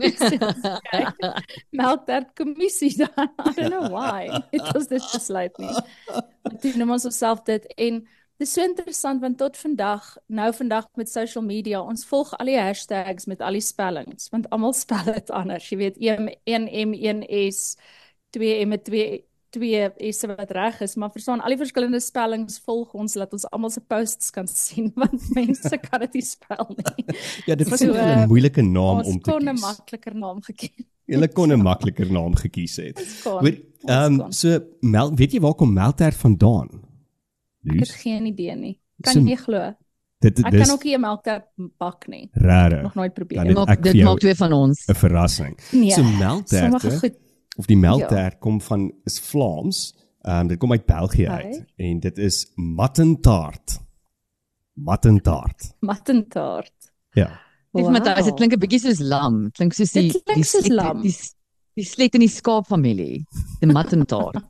[1.70, 3.30] Melktert kommissie dan.
[3.44, 4.28] I don't know why.
[4.50, 5.74] Dit was dit besluit nie.
[6.62, 8.00] Dit noem ons osself dit en
[8.38, 12.52] dit is so interessant want tot vandag, nou vandag met social media, ons volg al
[12.52, 15.70] die hashtags met al die spellings want almal spel dit anders.
[15.70, 17.74] Jy weet 1M 1S
[18.36, 23.14] 2M 2 twee is wat reg is, maar verstaan al die verskillende spellings volg ons
[23.14, 27.16] laat ons almal se posts kan sien want mense kan dit nie spel nie.
[27.46, 29.14] Ja, dit was so, 'n uh, moeilike naam om te kies.
[29.14, 30.86] Ons kon 'n makliker naam gekies.
[31.08, 33.00] Julle kon 'n makliker naam gekies het.
[33.24, 33.48] Hoor,
[33.86, 36.68] ehm um, so mel, weet jy waar kom melktert vandaan?
[37.68, 38.80] Ek het geen idee nie.
[39.00, 39.74] Kan so, jy glo?
[40.18, 41.46] Dit dit Ek kan ook nie 'n melktert
[41.78, 42.28] bak nie.
[42.32, 42.82] Rare.
[42.82, 43.44] Nog nooit probeer.
[43.44, 44.86] Dit maak dit maak twee van ons.
[44.86, 45.58] 'n Verrassing.
[45.72, 47.16] Nee, so melktert
[47.58, 48.38] of die melktert ja.
[48.38, 49.82] kom van is Vlaams.
[50.22, 51.42] Ehm um, dit kom uit België Hi.
[51.42, 53.80] uit en dit is mattentaart.
[54.72, 55.74] Mattentaart.
[55.80, 56.92] Mattentaart.
[57.10, 57.40] Ja.
[57.72, 57.90] Dis wow.
[57.90, 59.50] maar dit klink 'n bietjie soos lam.
[59.50, 61.02] Klink soos die die, die, soos lam.
[61.02, 61.14] die
[61.78, 63.20] die slet in die skaapfamilie,
[63.60, 64.42] die mattentaart.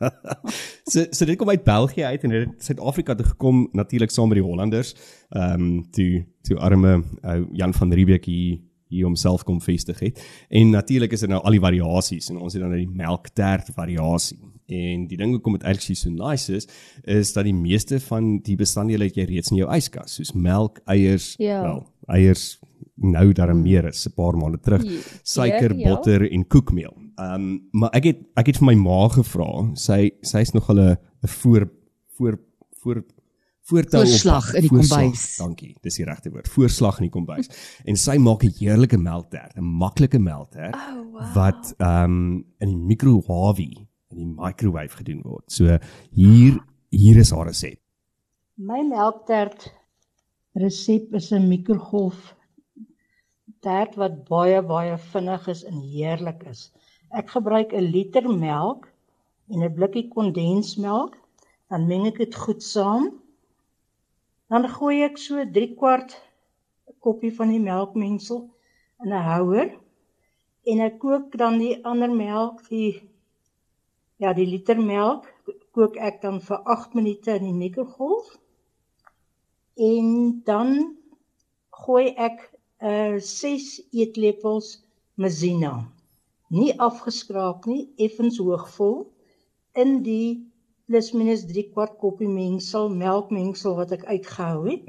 [0.92, 4.30] so so dit kom uit België uit en dit het Suid-Afrika toe gekom natuurlik saam
[4.30, 4.94] met die Hollanders.
[5.30, 10.20] Ehm um, toe toe arme uh, Jan van Riebeeck hier hier homself kom vestig het.
[10.48, 12.96] En natuurlik is dit er nou al die variasies en ons het dan nou die
[12.96, 14.38] melktert variasie.
[14.66, 16.66] En die ding hoekom dit eintlik so nice is,
[17.04, 20.80] is dat die meeste van die bestanddele het jy reeds in jou yskas, soos melk,
[20.90, 21.60] eiers, ja.
[21.62, 21.84] wel,
[22.16, 22.56] eiers
[22.96, 24.82] nou daarom meer as 'n paar maande terug,
[25.22, 26.30] suiker, ja, botter ja.
[26.30, 26.94] en koekmeel.
[27.16, 30.98] Ehm um, maar ek het ek het vir my ma gevra, sy sy's nog hulle
[31.22, 31.70] 'n voor
[32.16, 32.38] voor
[32.82, 33.04] voor
[33.66, 35.24] voortou voorslag in die kombuis.
[35.40, 36.48] Dankie, dis die regte woord.
[36.50, 37.50] Voorslag in die kombuis.
[37.84, 41.34] en sy maak 'n heerlike melktert, 'n maklike melktert oh, wow.
[41.34, 45.44] wat ehm um, in die microwave in die microwave gedoen word.
[45.50, 45.78] So
[46.10, 47.80] hier hier is haar resep.
[48.54, 49.72] My melktert
[50.54, 52.34] resep is 'n mikrogolf
[53.60, 56.70] tert wat baie baie vinnig is en heerlik is.
[57.10, 58.86] Ek gebruik 'n liter melk
[59.50, 61.16] en 'n blikkie kondensmelk,
[61.68, 63.25] dan meng ek dit goed saam
[64.50, 66.14] Dan gooi ek so 3 kwart
[67.02, 68.44] koppie van die melkmengsel
[69.02, 69.68] in 'n houer
[70.70, 72.92] en ek kook dan die ander melk, die
[74.22, 75.26] ja, die liter melk
[75.76, 78.28] kook ek dan vir 8 minute in die mikrogolf.
[79.76, 80.06] En
[80.48, 80.70] dan
[81.84, 82.38] gooi ek
[82.80, 84.68] uh 6 eetlepels
[85.20, 85.74] mazina.
[86.48, 88.98] Nie afgeskraap nie, effens hoogvol
[89.74, 90.46] in die
[90.86, 94.84] plus minus 3 kwart koppie mengsel, melkmengsel wat ek uitgehou het.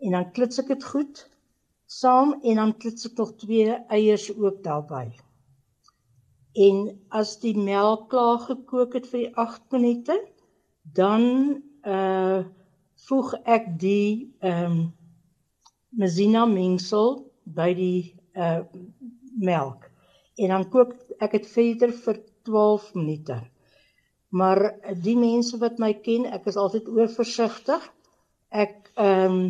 [0.00, 1.24] En dan klits ek dit goed
[1.88, 5.10] saam en dan klits ek nog twee eiers ook daarbey.
[6.58, 10.16] En as die melk klaar gekook het vir 8 minute,
[10.82, 11.24] dan
[11.86, 12.44] uh
[13.08, 14.78] voeg ek die ehm um,
[16.00, 17.12] mazina mengsel
[17.44, 18.00] by die
[18.34, 18.64] uh
[19.38, 19.86] melk.
[20.42, 23.38] En dan kook ek dit verder vir 12 minute.
[24.28, 27.84] Maar die mense wat my ken, ek is altyd oorversigtig.
[28.50, 29.40] Ek ehm um,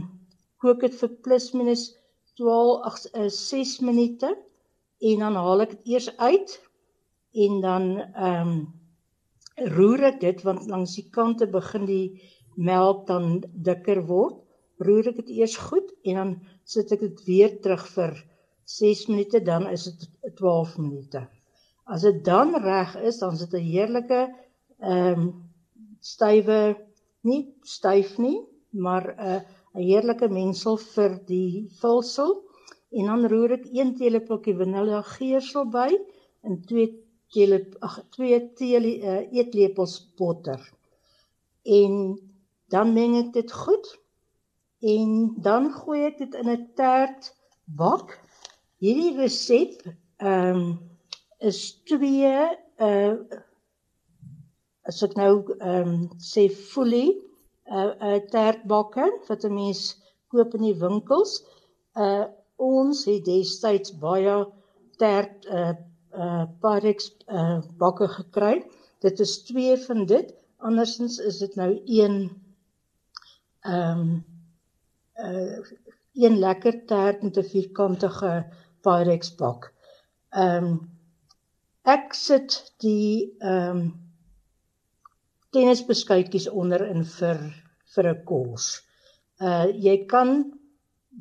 [0.59, 1.85] kook dit vir plus minus
[2.39, 2.97] 12 ag
[3.35, 4.33] 6 minute
[4.99, 6.57] en dan haal ek dit eers uit
[7.47, 8.59] en dan ehm um,
[9.75, 12.21] roer ek dit want langs die kante begin die
[12.55, 14.37] melk dan dikker word.
[14.83, 18.15] Roer ek dit eers goed en dan sit ek dit weer terug vir
[18.69, 21.25] 6 minute dan is dit 12 minute.
[21.89, 24.21] As dit dan reg is, dan is dit 'n heerlike
[24.81, 25.31] ehm um,
[26.01, 26.77] stywe
[27.27, 28.39] nie styf nie,
[28.71, 29.41] maar 'n uh,
[29.75, 32.33] 'n heerlike mengsel vir die vulsel
[32.91, 35.91] en dan roer ek 1 teelepeltjie vanilla geursel by
[36.47, 36.87] en 2
[37.35, 40.61] teelep ag 2 tee uh, eetlepels botter.
[41.79, 42.17] En
[42.73, 43.91] dan meng ek dit goed
[44.95, 47.33] en dan gooi ek dit in 'n tert
[47.67, 48.17] bak.
[48.81, 49.83] Hierdie resep
[50.19, 50.65] ehm um,
[51.39, 51.61] is
[51.91, 52.01] 2
[52.87, 53.15] uh
[54.89, 55.97] as ek nou ehm um,
[56.33, 59.83] sê fully 'n uh, 'n uh, tertbakke wat 'n mens
[60.33, 61.33] koop in die winkels.
[62.05, 62.25] Uh
[62.59, 64.37] ons het destyds baie
[65.03, 65.75] tert uh
[66.23, 68.57] uh Parex uh bakke gekry.
[69.05, 70.35] Dit is twee van dit.
[70.59, 72.17] Andersins is dit nou een
[73.63, 74.25] ehm um,
[75.29, 75.59] uh
[76.19, 78.33] een lekker tert met 'n vierkantige
[78.83, 79.73] Parex bak.
[80.31, 80.75] Ehm um,
[81.85, 84.08] ek sit die ehm um,
[85.55, 87.39] tennisbeskuitjies onderin vir
[87.95, 88.67] vir 'n kos.
[89.49, 90.31] Uh jy kan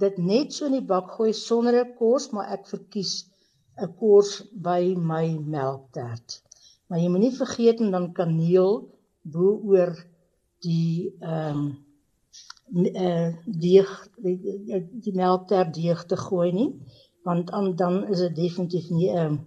[0.04, 3.14] dit net so in die bak gooi sonder 'n kos, maar ek verkies
[3.86, 4.30] 'n kos
[4.68, 6.42] by my melktert.
[6.88, 8.74] Maar jy moenie vergeet en dan kaneel
[9.34, 9.94] bo oor
[10.64, 13.30] die ehm um, uh
[13.66, 13.90] deeg
[14.24, 14.38] die,
[15.04, 16.72] die, melktert deeg te gooi nie
[17.28, 19.40] want dan dan is dit definitief nie 'n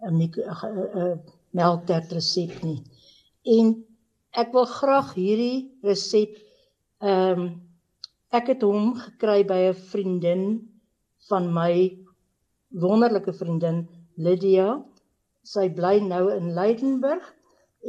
[0.00, 2.80] 'n melktert resep nie.
[3.56, 3.84] En
[4.34, 6.38] ek wil graag hierdie resep
[7.04, 7.46] ehm um,
[8.34, 10.44] ek het hom gekry by 'n vriendin
[11.28, 11.74] van my
[12.84, 13.84] wonderlike vriendin
[14.16, 14.82] Lydia.
[15.46, 17.24] Sy bly nou in Leidenburg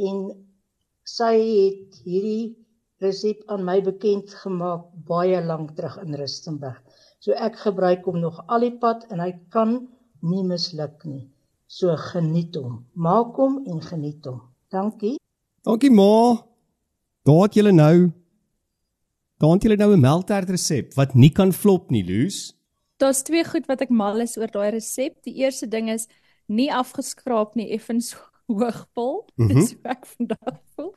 [0.08, 0.22] en
[1.06, 2.54] sy het hierdie
[3.04, 6.78] resep aan my bekend gemaak baie lank terug in Rustenburg.
[7.20, 9.88] So ek gebruik hom nog al die pad en hy kan
[10.22, 11.26] nie misluk nie.
[11.68, 12.84] So geniet hom.
[12.94, 14.42] Maak hom en geniet hom.
[14.70, 15.18] Dankie.
[15.66, 16.46] Dankie ma.
[17.26, 18.12] Daar het julle nou
[19.42, 22.54] Daar het julle nou 'n melktert resep wat nie kan flop nie, Loos.
[22.98, 25.24] Daar's twee goed wat ek mal is oor daai resep.
[25.24, 26.08] Die eerste ding is
[26.46, 28.16] nie afgeskraap nie, effens
[28.48, 29.26] hoogvol.
[29.36, 29.60] Mm -hmm.
[29.60, 30.96] Dis hoe ek vandag voel.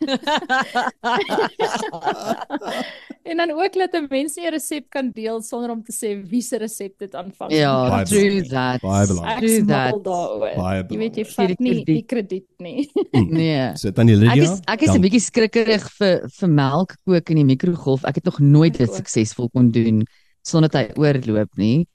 [3.30, 6.28] en dan ook dat 'n mens nie 'n resep kan deel sonder om te sê
[6.28, 7.52] wie se resep dit aanvang.
[7.52, 8.80] Ja, true that.
[8.80, 9.38] Baie belangrik.
[9.38, 10.02] True that.
[10.02, 10.90] Baie belangrik.
[10.90, 12.90] Jy weet jy vat nie die krediet nie.
[13.40, 13.70] nee.
[13.74, 14.32] Sit aan die Lydia.
[14.32, 18.04] Ek is ek is 'n bietjie skrikkerig vir vir melk kook in die mikrogolf.
[18.04, 20.06] Ek het nog nooit dit suksesvol kon doen
[20.42, 21.86] sonder dat hy oorloop nie.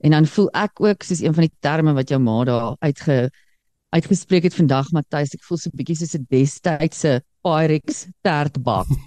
[0.00, 3.30] En dan voel ek ook soos een van die terme wat jou ma daar uitge
[3.94, 8.88] uitgespreek het vandag Matthys, ek voel so 'n bietjie soos 'n destydse Pyrex tertbak.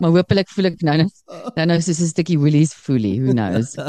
[0.00, 1.08] maar hoopelik voel ek nou nou
[1.56, 3.76] nou, nou soos 'n stukkie Woolies Foolie, who knows.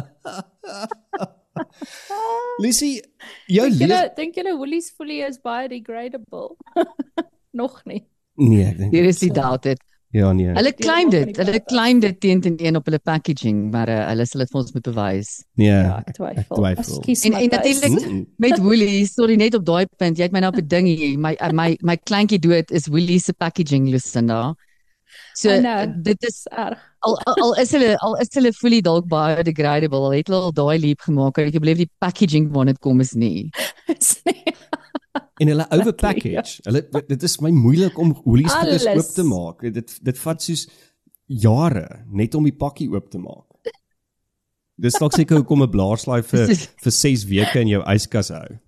[2.64, 3.02] Lissy,
[3.48, 6.56] jou dink julle dink julle Woolies Foolie is biodegradable?
[7.62, 8.04] Nog nie.
[8.40, 8.94] Nee, ek dink.
[8.96, 9.82] Hier is die doubt dit.
[10.14, 10.52] Ja nee.
[10.54, 11.38] Hulle claim dit.
[11.42, 14.60] Hulle claim dit teen teen een op hulle packaging, maar uh, hulle sal dit vir
[14.60, 15.32] ons moet bewys.
[15.58, 15.72] Nee.
[15.72, 16.60] Ja, ek twyfel.
[16.60, 17.00] twyfel.
[17.16, 20.60] En, en natuurlik met Woolies, sorry net op daai punt, jy het my nou op
[20.62, 21.18] 'n ding hier.
[21.18, 24.54] My uh, my my kleintjie dood is Woolies se packaging Lucinda.
[25.34, 26.78] So know, dit is erg.
[27.00, 30.54] Al, al al is hulle al is hulle fully dalk biodegradable, al het hulle al
[30.54, 31.42] daai leap gemaak.
[31.42, 33.50] Ek believe die packaging wanneer dit kom is nie.
[33.98, 34.54] Is nie
[35.14, 36.60] en hulle overpackage.
[36.62, 36.72] Ja.
[36.72, 39.66] Hulle dit is my moeilik om Woolies goeders oop te maak.
[39.80, 40.68] Dit dit vat soos
[41.28, 43.48] jare net om die pakkie oop te maak.
[44.84, 48.60] Dis dalk seker hoekom 'n blaarslaai vir vir 6 weke in jou yskas hou.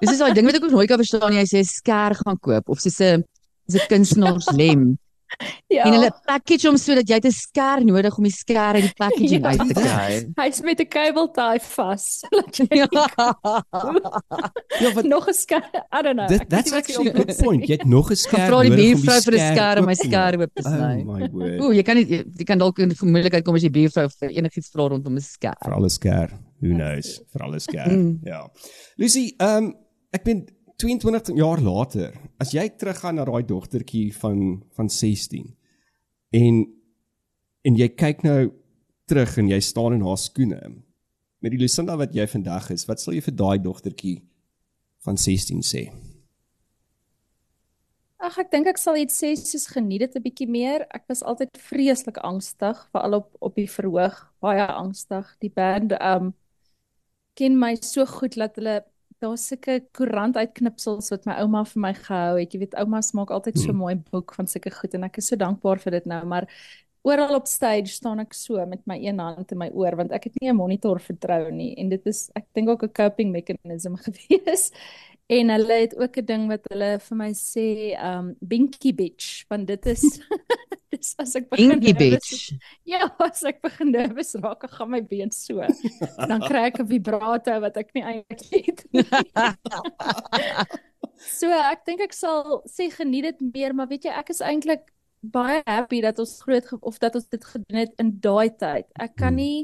[0.00, 1.42] Dis is daai ding wat ek ook nooit kan verstaan nie.
[1.44, 3.22] Jy sê skêr gaan koop of soos 'n
[3.72, 4.96] 'n kunstenaarslem.
[5.68, 5.84] Ja.
[5.84, 9.42] En hulle package hom sodat jy 'n skêr nodig om die skêr uit die packaging
[9.42, 9.50] ja.
[9.50, 10.12] uit te kry.
[10.38, 12.06] Hy's met 'n cable tie vas.
[12.80, 12.86] ja.
[14.80, 15.62] ja, wat nog 'n skêr.
[15.92, 16.28] I don't know.
[16.28, 17.66] That, that's actually a good point.
[17.66, 20.54] Jy het nog 'n skêr om die buurvrou vir 'n skêr om my skêr oop
[20.54, 20.96] te sny.
[21.02, 21.60] Oh my word.
[21.60, 24.70] Ooh, jy kan nie jy kan dalk in vermoedelikheid kom as jy buurvrou vir enigiets
[24.70, 25.58] vra rondom 'n skêr.
[25.64, 26.30] Vir alles skêr.
[26.62, 27.20] Who knows?
[27.32, 27.90] Vir alles skêr.
[27.90, 28.20] Mm.
[28.24, 28.46] Ja.
[28.96, 29.74] Lucy, ehm um,
[30.12, 30.46] ek ben
[30.76, 34.40] 22 jaar later, as jy teruggaan na daai dogtertjie van
[34.76, 35.46] van 16
[36.36, 36.64] en
[37.66, 38.50] en jy kyk nou
[39.08, 40.58] terug en jy staan in haar skoene
[41.40, 44.18] met die Lucinda wat jy vandag is, wat sal jy vir daai dogtertjie
[45.06, 45.82] van 16 sê?
[48.20, 50.84] Ag ek dink ek sal iets sê soos geniet dit 'n bietjie meer.
[50.92, 55.36] Ek was altyd vreeslik angstig, veral op op die verhoog, baie angstig.
[55.40, 56.34] Die band um
[57.34, 58.84] ken my so goed dat hulle
[59.24, 62.52] daar's sulke koerant uitknipsels wat my ouma vir my gehou het.
[62.52, 63.82] Jy weet oumas maak altyd so hmm.
[63.84, 66.48] mooi boek van sulke goed en ek is so dankbaar vir dit nou, maar
[67.06, 70.28] oral op stage staan ek so met my een hand in my oor want ek
[70.28, 73.96] het nie 'n monitor vertrou nie en dit is ek dink ook 'n coping mechanism
[74.06, 74.72] gewees.
[75.28, 79.66] En hulle het ook 'n ding wat hulle vir my sê, um Binky Beach, want
[79.66, 80.02] dit is
[80.96, 82.32] dis as ek begin Binky Beach.
[82.88, 85.62] Ja, as ek begin nervus raak, gaan my been so.
[86.16, 89.06] dan kry ek 'n vibrato wat ek nie eintlik het nie.
[91.38, 94.92] so ek dink ek sal sê geniet dit meer, maar weet jy, ek is eintlik
[95.26, 98.86] baie happy dat ons groot of dat ons dit gedoen het in daai tyd.
[98.94, 99.42] Ek kan hmm.
[99.42, 99.60] nie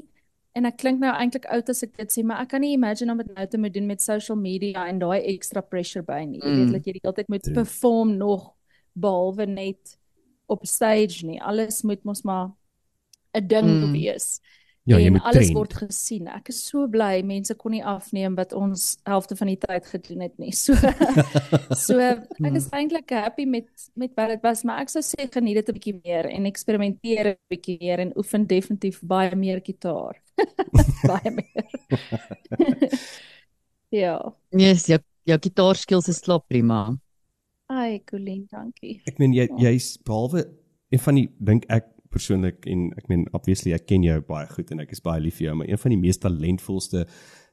[0.59, 3.15] en ek klink nou eintlik oud as ek dit sê, maar ek kan nie imagine
[3.15, 6.43] om dit nou te moet doen met social media en daai extra pressure by nie.
[6.43, 6.59] Jy mm.
[6.59, 8.51] weet dat jy die hele tyd moet perform nog
[8.93, 9.97] behalwe net
[10.53, 11.41] op stage nie.
[11.41, 12.53] Alles moet mos maar
[13.33, 13.93] 'n ding mm.
[13.93, 14.41] wees.
[14.83, 15.55] Ja, jy moet alles train.
[15.55, 16.27] word gesien.
[16.27, 20.25] Ek is so bly mense kon nie afneem wat ons helfte van die tyd gedoen
[20.27, 20.51] het nie.
[20.63, 20.75] So
[21.79, 21.99] so
[22.49, 25.71] ek is eintlik happy met met wat dit was, maar ek sou sê geniet dit
[25.71, 30.19] 'n bietjie meer en eksperimenteer 'n bietjie meer en oefen definitief baie meer gitaar.
[31.13, 31.65] baie meer.
[34.03, 34.19] ja.
[34.51, 34.99] Yes, jou
[35.31, 36.99] jou gitaar skills is klop prima.
[37.73, 39.01] Ai, Colleen, dankie.
[39.09, 39.71] Ek meen jy Ja.
[39.71, 40.43] jy's behalwe
[40.93, 44.71] een van die dink ek persoonlik en ek meen obviously ek ken jou baie goed
[44.75, 47.07] en ek is baie lief vir jou, maar een van die mees talentvolste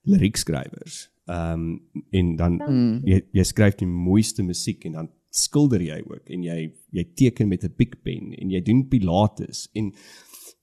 [0.05, 1.07] liriekskrywers.
[1.29, 3.01] Ehm um, en dan Mm.
[3.05, 7.47] jy jy skryf die mooiste musiek en dan skilder jy ook en jy jy teken
[7.47, 9.93] met 'n big pen en jy doen pilates en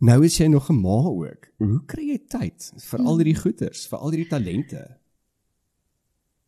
[0.01, 1.49] nou is jy nog 'n ma ook.
[1.59, 4.97] Hoe kry jy tyd vir al hierdie goeters, vir al hierdie talente?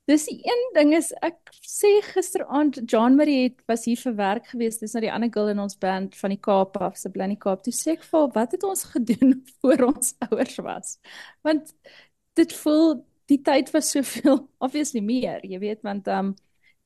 [0.09, 4.47] Dis die een ding is ek sê gisteraand John Marie het was hier vir werk
[4.55, 4.81] gewees.
[4.81, 7.35] Dis nou die ander girl in ons band van die Kaap af, se bly in
[7.37, 7.61] die Kaap.
[7.67, 10.97] Toe sê ek vir haar, wat het ons gedoen voor ons ouers was?
[11.45, 11.75] Want
[12.41, 16.33] dit voel die tyd was soveel obviously meer, jy weet, want um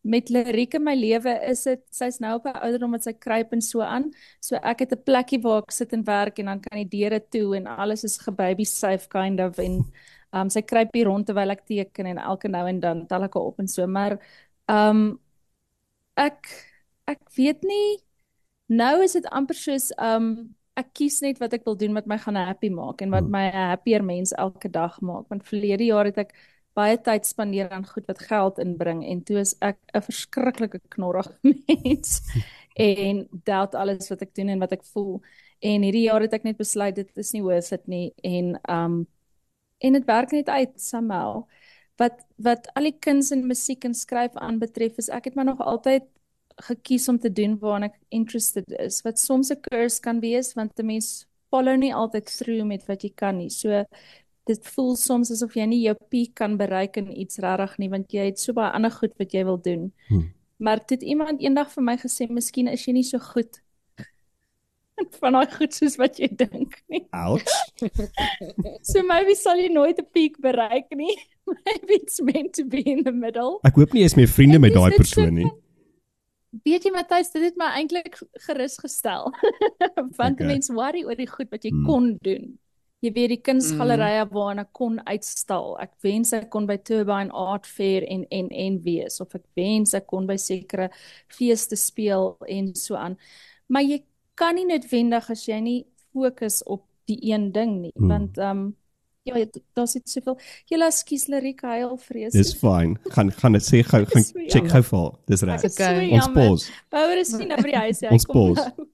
[0.02, 3.52] met liriek in my lewe is dit sy's nou op 'n ouderdom wat sy kruip
[3.54, 4.10] en so aan.
[4.40, 7.20] So ek het 'n plekkie waar ek sit en werk en dan kan die deure
[7.20, 9.86] toe en alles is gebaby safe kind of en
[10.32, 13.34] um sy kruip hier rond terwyl ek teken en elke nou en dan tel ek
[13.34, 14.18] haar op en so, maar
[14.68, 15.18] um
[16.16, 16.48] ek
[17.10, 17.98] ek weet nie
[18.68, 22.16] nou is dit amper soos um ek kies net wat ek wil doen wat my
[22.18, 23.32] gaan happy maak en wat Hmm.
[23.34, 25.28] my 'n happier mens elke dag maak.
[25.28, 26.32] Want verlede jaar het ek
[26.74, 31.34] baie tyd spandeer aan goed wat geld inbring en toe is ek 'n verskriklike knorrige
[31.44, 32.22] mens
[32.76, 35.20] en doubt alles wat ek doen en wat ek voel.
[35.60, 39.06] En hierdie jaar het ek net besluit dit is nie worth it nie en um
[39.82, 41.42] en dit werk net uit somehow.
[42.00, 45.60] Wat wat al die kuns en musiek en skryf aanbetref is ek het maar nog
[45.60, 46.08] altyd
[46.68, 49.02] gekies om te doen waaraan ek interested is.
[49.06, 53.02] Wat soms 'n curse kan wees want 'n mens follow nie altyd through met wat
[53.02, 53.50] jy kan nie.
[53.50, 53.84] So
[54.44, 58.12] dit voel soms asof jy nie jou piek kan bereik in iets regtig nie want
[58.12, 59.92] jy het so baie ander goed wat jy wil doen.
[60.08, 60.32] Hmm.
[60.62, 63.60] Maar dit iemand eendag vir my gesê, miskien is jy nie so goed
[65.20, 67.04] van daai goed soos wat jy dink nie.
[67.12, 67.44] Ouch.
[68.82, 71.16] So maybe sal jy nooit 'n piek bereik nie.
[71.66, 73.58] Maybe it's meant to be in the middle.
[73.66, 75.50] Ek hoop nie jy is meer vriende En met daai persoon nie.
[76.64, 79.32] Weet jy Matthys, dit het my eintlik gerus gestel.
[80.18, 80.44] Want Okay.
[80.44, 81.86] 'n mens worry oor die goed wat jy Hmm.
[81.86, 82.58] kon doen.
[83.02, 85.76] Jy weet die kunsgalerye waarna ek kon uitstal.
[85.80, 89.94] Ek wens ek kon by Turbine Art Fair en en en wees of ek wens
[89.94, 90.90] ek kon by sekere
[91.28, 93.16] feeste speel en so aan.
[93.68, 94.04] Maar jy
[94.34, 98.08] kan nie noodwendig as jy nie fokus op die een ding nie, Hmm.
[98.08, 98.76] want ehm um,
[99.24, 100.36] ja, dit- daar's net soveel.
[100.70, 102.32] Julle ekskuus liriek huil vrees.
[102.32, 102.96] Dis fyn.
[103.10, 105.10] Gaan gaan dit sê gou gaan So check gou vir.
[105.26, 105.62] Dis reg.
[105.64, 106.10] Is so Okay.
[106.12, 106.70] Ons pause.
[106.90, 108.02] Bouer is nie nou by die huis.
[108.02, 108.72] Ons Hy kom pause.
[108.76, 108.86] nou.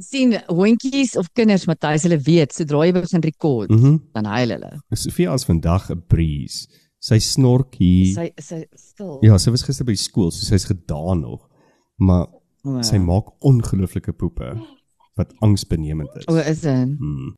[0.00, 4.00] sien hondjies of kinders Matthys hulle weet sodra jy begin rekord Mhm.
[4.12, 4.72] dan huil hulle.
[4.94, 6.66] Sofia as vandag 'n breeze.
[7.00, 8.14] Sy snork hier.
[8.14, 9.18] Sy sy stil.
[9.22, 11.48] Ja, sy was gister by skool, so sy's gedaan nog.
[11.98, 12.26] Maar
[12.64, 14.54] O, sy maak ongelooflike poepe
[15.18, 16.26] wat angsbenemend is.
[16.28, 16.94] O, is dit?
[16.98, 17.34] Hmm.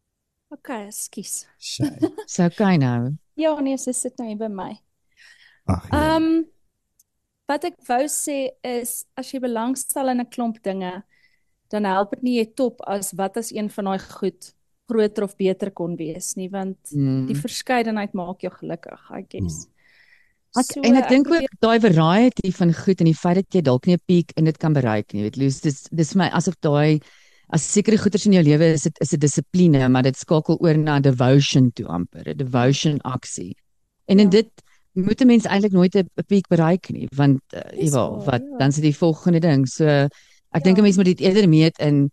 [0.55, 1.45] Okay, ekskuus.
[1.59, 1.89] Sy.
[2.31, 3.11] So okay nou.
[3.37, 4.73] Ja, nee, sy sit nou hier by my.
[5.67, 5.89] Ag.
[5.91, 6.03] ja.
[6.17, 6.45] Ehm um,
[7.47, 11.03] wat ek wou sê is as jy belangstel in 'n klomp dinge,
[11.71, 14.53] dan help dit nie jy top as wat as een van daai goed
[14.89, 17.27] groter of beter kon wees nie, want Mm.
[17.27, 19.67] die verskeidenheid maak jou gelukkig, I guess.
[20.57, 23.61] Ek, So, en ek dink ook daai variety van goed en die feit dat jy
[23.62, 25.23] dalk nie 'n piek in dit kan bereik nie.
[25.23, 27.01] Weet, Loos, dis dis vir my asof daai
[27.53, 30.77] as sekere goeders in jou lewe is dit is 'n dissipline, maar dit skakel oor
[30.77, 33.55] na devotion toe amper, 'n devotion aksie.
[34.09, 34.42] En in Ja.
[34.42, 34.51] dit
[34.95, 38.59] moet 'n mens eintlik nooit 'n piek bereik nie, want uh, ewel, waar, wat ja.
[38.59, 39.66] dan is die volgende ding.
[39.69, 40.81] So ek dink Ja.
[40.81, 42.11] 'n mens moet dit eerder meet in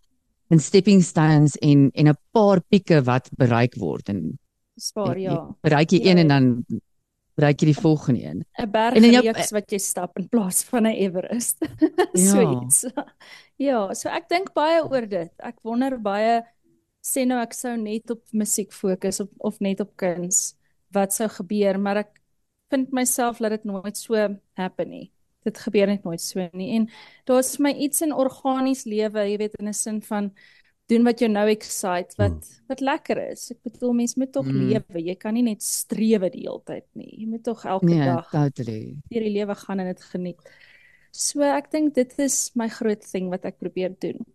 [0.49, 4.38] in stepping stones en en 'n paar pieke wat bereik word en
[4.75, 5.56] Spaar, ja.
[5.62, 6.65] bereik jy Ja, een en dan
[7.36, 8.46] bereik jy die volgende een.
[8.60, 11.58] 'n berg En jou- reeks wat jy stap in plaas van 'n Everest.
[12.13, 12.32] Ja.
[12.32, 12.86] So iets.
[13.58, 15.32] Ja, so ek dink baie oor dit.
[15.39, 16.41] Ek wonder baie
[17.06, 20.56] sê nou ek sou net op musiek fokus of of net op kuns,
[20.91, 22.19] wat sou gebeur, maar ek
[22.69, 24.15] vind myself dat dit nooit so
[24.58, 25.12] happen nie.
[25.43, 26.76] Dit gebeur net nooit so nie.
[26.76, 26.89] En
[27.26, 30.32] daar's vir my iets in organies lewe, jy weet in 'n sin van
[30.89, 32.65] doen wat jou nou excite, wat Hmm.
[32.67, 33.52] wat lekker is.
[33.52, 34.67] Ek bedoel mens moet tog Mm.
[34.69, 35.02] lewe.
[35.06, 37.15] Jy kan nie net strewe die hele tyd nie.
[37.19, 38.98] Jy moet tog elke Nee, dag totally.
[39.10, 40.39] deur die lewe gaan en dit geniet.
[41.12, 44.26] So ek dink dit is my groot ding wat ek probeer doen.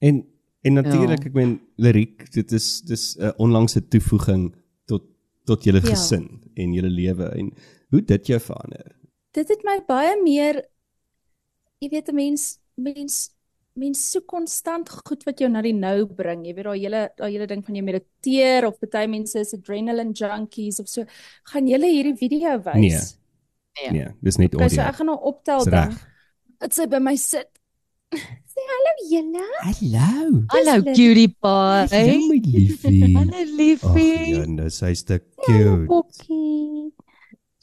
[0.00, 0.24] En
[0.64, 1.26] en natuurlik, Ja.
[1.26, 4.54] ek meen liriek, dit is dis 'n onlangse toevoeging
[4.86, 5.02] tot
[5.46, 5.90] tot julle Ja.
[5.94, 7.52] gesin en julle lewe en
[7.90, 8.96] hoe dit jou verander.
[9.32, 10.64] Dit het my baie meer
[11.80, 13.30] jy weet 'n mens mens
[13.78, 16.42] mens so konstant goed wat jou na die nou bring.
[16.48, 20.12] Jy weet daai hele daai hele ding van jy mediteer of party mense is adrenaline
[20.18, 21.04] junkies of so.
[21.52, 22.82] Gaan julle hierdie video wys?
[22.82, 23.06] Nee.
[23.84, 23.92] Ja.
[23.94, 24.90] Nee, dis net Okay, so audio.
[24.90, 25.92] ek gaan nou optel dan.
[25.92, 26.04] reg.
[26.58, 27.46] Dat sy by my sit.
[28.52, 29.44] Sê hallo julle.
[29.62, 30.42] Hallo.
[30.54, 31.88] Hallo cutie pie.
[31.92, 33.02] Hallo my liefie.
[33.18, 34.32] Hallo Ag, liefie.
[34.34, 35.84] Janus, hy's te cute.
[35.86, 36.88] Bokkie.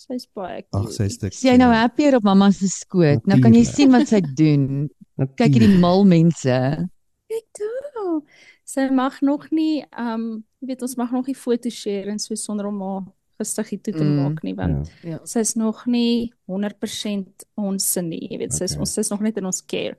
[0.06, 0.94] Sy's baie Ag, cute.
[0.96, 1.36] sy stuk.
[1.36, 3.26] Sy nou happier op mamma se skoot.
[3.28, 4.86] Nou kan jy sien wat sy doen.
[5.18, 6.90] Kyk hierdie mal mense.
[7.32, 8.22] Kyk toe.
[8.66, 12.36] Sy mag nog nie um jy weet ons mag nog nie foto's share en so
[12.36, 13.04] sonder om haar
[13.40, 14.16] gestiggie toe te Mm.
[14.24, 15.10] maak nie want Ja.
[15.12, 15.20] Ja.
[15.26, 18.80] sy's nog nie 100% ons nie, jy weet sy's Okay.
[18.80, 19.96] ons sy's nog net in ons care.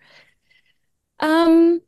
[1.23, 1.81] Um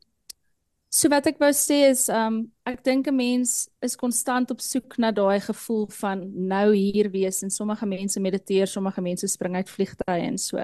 [0.91, 4.97] so wat ek wou sê is um ek dink 'n mens is konstant op soek
[4.97, 9.69] na daai gevoel van nou hier wees en sommige mense mediteer, sommige mense spring uit
[9.69, 10.57] vliegtye en so.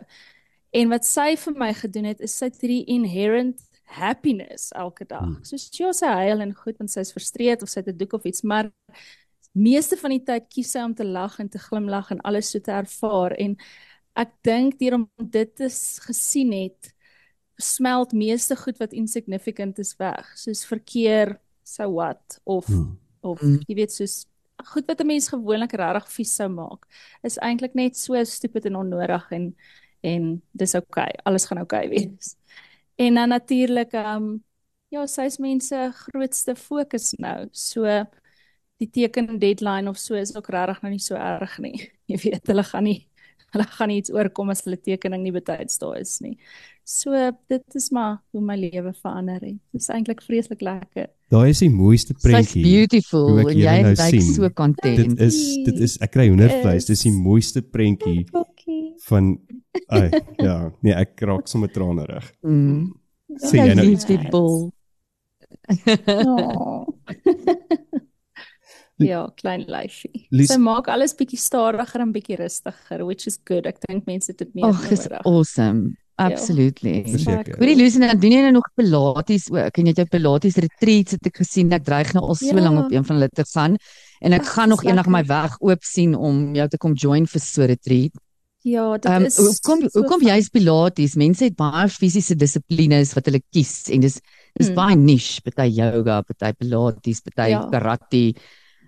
[0.75, 3.61] En wat sy vir my gedoen het is sy het hierdie inherent
[3.95, 5.23] happiness elke dag.
[5.23, 5.43] Hmm.
[5.45, 8.25] Soos sy sy huil en goed want sy's frustreerd of sy het 'n doek of
[8.25, 8.71] iets, maar
[9.55, 12.59] meeste van die tyd kies sy om te lag en te glimlag en alles so
[12.59, 13.55] te ervaar en
[14.19, 15.69] ek dink deur om dit te
[16.07, 16.91] gesien het
[17.61, 22.97] smelt meeste goed wat insignificant is weg soos verkeer so what of Hmm.
[23.23, 23.61] of Mm.
[23.67, 24.25] jy weet soos
[24.73, 26.85] goed wat 'n mens gewoonlik regtig vies sou maak
[27.23, 29.55] is eintlik net so stupid en onnodig en
[30.05, 31.21] en dis oukei okay.
[31.29, 32.35] alles gaan oukei okay wees
[33.01, 34.29] en dan natuurlik um
[34.93, 37.83] ja sy's mense grootste fokus nou so
[38.81, 41.75] die teken deadline of so is ook regtig nou nie so erg nie
[42.11, 43.01] jy weet hulle gaan nie
[43.55, 46.37] hulle gaan nie iets oorkom as hulle tekening nie betyds daar is nie
[46.85, 47.11] so
[47.51, 51.59] dit is maar hoe my lewe verander het dit is eintlik vreeslik lekker Daai is
[51.63, 52.61] die mooiste Sy's prentjie.
[52.61, 54.27] beautiful hoe ek en jy nou lyk sien.
[54.35, 54.99] so content.
[54.99, 56.85] Dit is dit is ek kry hoendervleis.
[56.85, 57.17] Dis die Is.
[57.17, 58.27] mooiste prentjie
[59.07, 59.31] van
[59.89, 62.31] ai ja, nee, ek raak sommer tranerig.
[62.43, 62.93] Mm.
[63.41, 64.05] Sê jy nou iets?
[64.05, 64.71] die bol.
[66.07, 66.85] Oh.
[69.01, 70.27] ja, klein lyfie.
[70.31, 73.65] Lies- Sy maak alles bietjie stadiger en bietjie rustiger, which is good.
[73.67, 75.25] Ek dink mense het dit meer Ag, is nodig.
[75.25, 75.93] awesome.
[76.15, 77.01] Absolutely.
[77.11, 77.57] Verseker.
[77.59, 79.75] Hoorie Lucy, dan doen jy nou nog pilates ook.
[79.81, 81.73] En jy het jou pilates retreats het ek gesien.
[81.75, 82.61] Ek dreig nou al so Ja.
[82.63, 83.75] lank op een van hulle te gaan
[84.21, 86.93] en ek Ag, gaan nog dis eendag my weg oop sien om jou te kom
[86.95, 88.13] join vir so 'n retreat.
[88.65, 90.31] Ja, dit Ehm is hoekom so hoekom fyn.
[90.33, 91.13] jy's pilates?
[91.15, 94.19] Mense het baie fisiese dissiplines wat hulle kies en dis
[94.57, 94.75] dis Hmm.
[94.75, 97.61] baie niche, party yoga, party pilates, party Ja.
[97.69, 98.33] karate.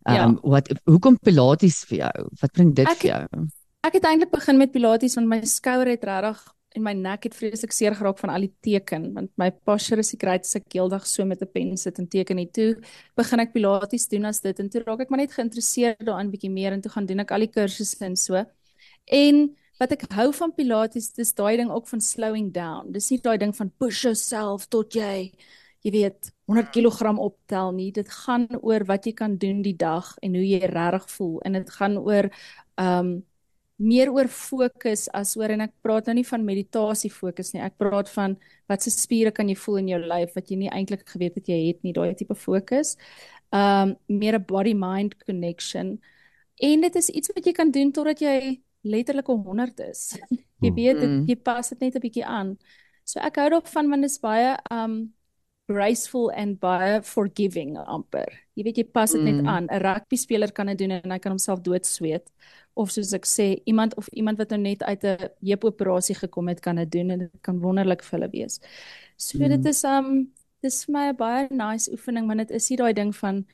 [0.07, 0.35] Ehm Ja.
[0.43, 2.29] wat hoekom pilates vir jou?
[2.41, 3.47] Wat bring dit Ek vir jou?
[3.83, 6.41] Ek het eintlik begin met pilates want my skouer het regtig
[6.75, 10.09] en my nek het vreeslik seer geraak van al die teken want my posture is
[10.09, 12.75] seker uit as ek heeldag so met 'n pen sit en teken en toe
[13.15, 16.49] begin ek pilates doen as dit en toe raak ek maar net geïnteresseerd daarin bietjie
[16.51, 18.43] meer en toe gaan doen ek al die kursusse en so.
[19.05, 22.91] En wat ek hou van pilates dis daai ding ook van slowing down.
[22.91, 25.31] Dis nie daai ding van push yourself tot jy
[25.85, 27.91] jy weet 100 kg optel nie.
[27.95, 31.59] Dit gaan oor wat jy kan doen die dag en hoe jy regtig voel en
[31.59, 32.29] dit gaan oor
[32.81, 33.17] um
[33.77, 37.61] meer oor fokus as oor en ek praat nou nie van meditasie fokus nie.
[37.61, 38.33] Ek praat van
[38.69, 41.51] wat se spiere kan jy voel in jou lyf wat jy nie eintlik geweet het
[41.51, 42.95] jy het nie, daai tipe fokus.
[43.53, 45.99] Um meer 'n body mind connection.
[46.59, 50.17] En dit is iets wat jy kan doen totdat jy letterlik 100 is.
[50.61, 50.75] Jy Hmm.
[50.75, 51.25] weet dit Mm.
[51.27, 52.57] jy pas dit net 'n bietjie aan.
[53.05, 55.13] So ek hou daarvan want dit is baie um
[55.69, 58.27] graceful and baie forgiving amper.
[58.55, 59.47] Jy weet jy pas dit net Mm.
[59.47, 59.67] aan.
[59.69, 62.31] 'n Rugby speler kan dit doen en hy kan homself doodsweet.
[62.75, 66.59] Of soos ek sê, iemand of iemand wat nou net uit 'n heupoperasie gekom het
[66.61, 68.59] kan dit doen en dit kan wonderlik vir hulle wees.
[69.17, 69.49] So Mm.
[69.49, 70.31] dit is um
[70.63, 73.45] dis vir my 'n baie nice oefening want dit is nie daai ding van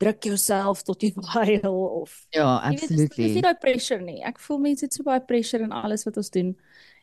[0.00, 3.32] druk jouself tot jy huil of Ja, jy weet dis, absolutely.
[3.34, 4.22] nie daai pressure nie.
[4.24, 6.54] Ek voel mense het so baie pressure in alles wat ons doen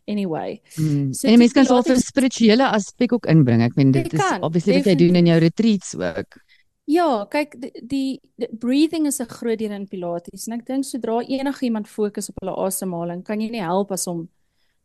[0.08, 0.62] anyway.
[0.78, 1.14] Mm.
[1.14, 3.62] So en 'n mens toe kan self 'n spirituele aspek ook inbring.
[3.62, 6.39] Ek meen dit is kan, obviously wat jy doen in jou retreats ook.
[6.86, 10.84] Ja, kyk die, die, die breathing is 'n groot deel in Pilates en ek dink
[10.84, 14.28] sodra enigiemand fokus op hulle asemhaling, kan jy nie help as om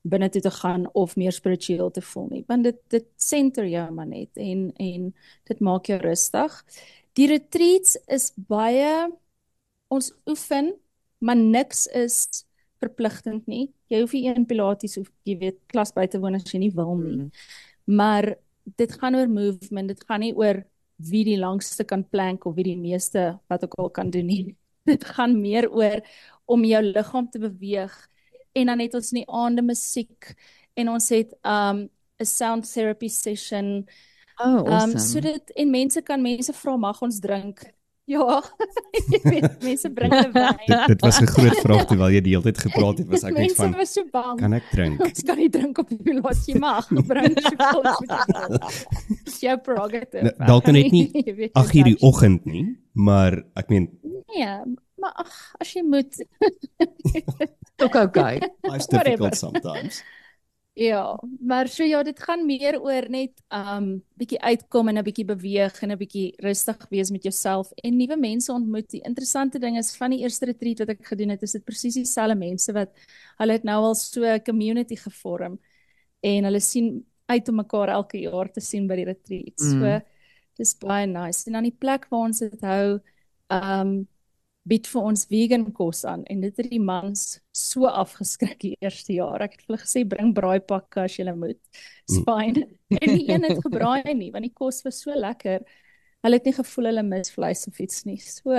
[0.04, 3.90] binne toe te gaan of meer spiritueel te voel nie, want dit dit center jou
[3.90, 5.14] maar net en en
[5.48, 6.64] dit maak jou rustig.
[7.16, 9.08] Die retreats is baie
[9.92, 10.74] ons oefen,
[11.24, 12.44] maar niks is
[12.82, 13.70] verpligtend nie.
[13.88, 16.74] Jy hoef nie een Pilates of jy weet klas by te woon as jy nie
[16.76, 17.16] wil nie.
[17.16, 17.30] Mm.
[17.96, 18.34] Maar
[18.76, 20.60] dit gaan oor movement, dit gaan nie oor
[21.08, 24.44] wie die langste kan plank of wie die meeste wat ook al kan doen nie.
[24.86, 25.98] Dit gaan meer oor
[26.46, 27.94] om jou liggaam te beweeg
[28.54, 30.28] en dan het ons in die aande musiek
[30.78, 31.88] en ons het um
[32.22, 33.88] 'n sound therapy session.
[34.38, 34.98] Oh, Um awesome.
[35.00, 37.64] so dit en mense kan mense vra mag ons drink.
[38.06, 38.22] Ja,
[39.10, 40.60] jy weet mense bring hulle wyn.
[40.70, 43.32] Dit dit was 'n groot vraag terwyl jy die hele tyd gepraat het, was ek
[43.34, 44.38] net Mense van was so bang.
[44.38, 45.00] kan ek drink?
[45.08, 47.82] Ons kan nie drink op die pilaat jy mag bring soveel
[49.42, 50.22] jy prerogative.
[50.38, 51.10] Ek dalk kan net nie
[51.58, 53.90] 8 hierdie oggend nie, maar ek meen
[54.30, 54.54] Nee,
[55.02, 56.14] maar ag, as jy moet.
[57.82, 58.38] ook okay.
[58.62, 60.04] life's difficult sometimes.
[60.76, 63.86] Ja, maar so ja, dit gaan meer oor net um
[64.20, 68.16] bietjie uitkom en 'n bietjie beweeg en 'n bietjie rustig wees met jouself en nuwe
[68.16, 68.90] mense ontmoet.
[68.90, 71.94] Die interessante ding is van die eerste retreat wat ek gedoen het, is dit presies
[71.94, 72.90] dieselfde mense wat
[73.38, 75.58] hulle het nou al so 'n community gevorm
[76.20, 79.58] en hulle sien uit om mekaar elke jaar te sien by die retreat.
[79.58, 79.80] Mm.
[79.80, 80.00] So
[80.58, 81.46] dis baie nice.
[81.46, 83.00] En dan die plek waar ons dit hou,
[83.48, 84.06] um
[84.66, 89.14] bied vir ons vegan kos aan en dit het die mans so afgeskrik die eerste
[89.14, 89.44] jaar.
[89.44, 91.60] Ek het vir hulle gesê bring braaipakke as jy moet.
[92.10, 92.66] Spine.
[92.66, 92.72] Mm.
[93.02, 95.64] En nie een het gebraai nie want die kos was so lekker.
[96.22, 98.18] Hulle het nie gevoel hulle mis vleis of iets nie.
[98.22, 98.54] So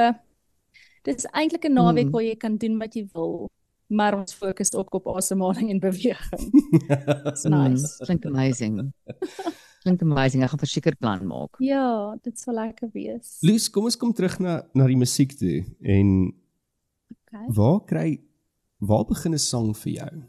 [1.07, 2.15] dit is eintlik 'n naweek mm.
[2.15, 3.47] waar jy kan doen wat jy wil,
[3.87, 6.51] maar ons fokus ook op asemhaling en beweging.
[7.31, 7.99] It's nice.
[7.99, 8.75] Mm, klink amazing.
[9.83, 10.43] klink amazing.
[10.43, 11.57] Ek gaan verseker plan maak.
[11.59, 13.37] Ja, dit sal lekker wees.
[13.41, 16.33] Luus, kom ons kom terug na na die musiek toe en
[17.27, 17.45] Okay.
[17.49, 18.19] waar kry
[18.79, 20.23] waar begin 'n sang vir jou?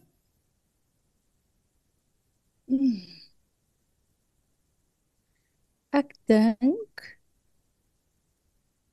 [5.92, 7.04] Ek dink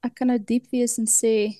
[0.05, 1.55] ek kan nou diep wees en sê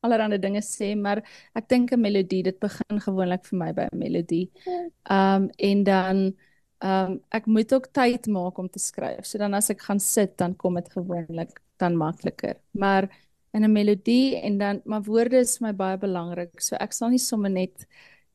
[0.00, 1.20] allerlei dinge sê, maar
[1.58, 4.48] ek dink 'n melodie, dit begin gewoonlik vir my by 'n melodie.
[5.10, 6.32] Um en dan
[6.80, 9.26] um ek moet ook tyd maak om te skryf.
[9.26, 12.56] So dan as ek gaan sit, dan kom dit gewoonlik dan makliker.
[12.72, 13.08] Maar
[13.52, 16.60] in 'n melodie en dan maar woorde is my baie belangrik.
[16.60, 17.86] So ek sal nie sommer net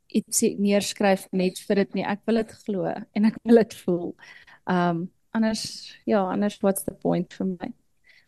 [0.08, 2.04] iets neerskryf net vir dit nie.
[2.06, 4.16] Ek wil dit glo en ek wil dit voel.
[4.66, 7.74] Um anders ja, anders what's the point vir my?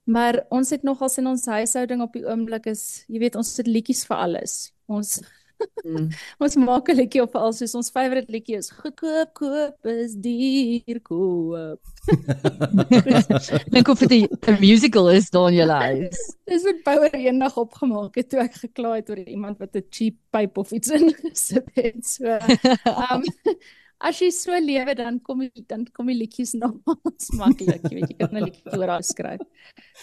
[0.07, 3.68] Maar ons het nogals in ons huishouding op die oomblik is, jy weet, ons het
[3.68, 4.53] liedjies vir alles.
[4.88, 5.18] Ons
[5.88, 6.10] Mm.
[6.43, 10.99] ons maak 'n liedjie op al soos ons favourite liedjie is goedkoop koop is duur
[11.01, 11.82] koop.
[13.74, 16.22] Dink of dit 'n musical is daar in jou huis.
[16.45, 20.16] Dis wat Bouwer eendag opgemaak het toe ek geklaai het oor iemand wat 'n cheap
[20.30, 22.05] pype of iets ingesit het.
[22.05, 22.38] So,
[22.86, 23.24] um,
[24.08, 26.78] as jy so lewe dan kom jy dan kom die liedjies nog
[27.34, 29.41] maklik, jy weet jy kan 'n liedjie oor skryf.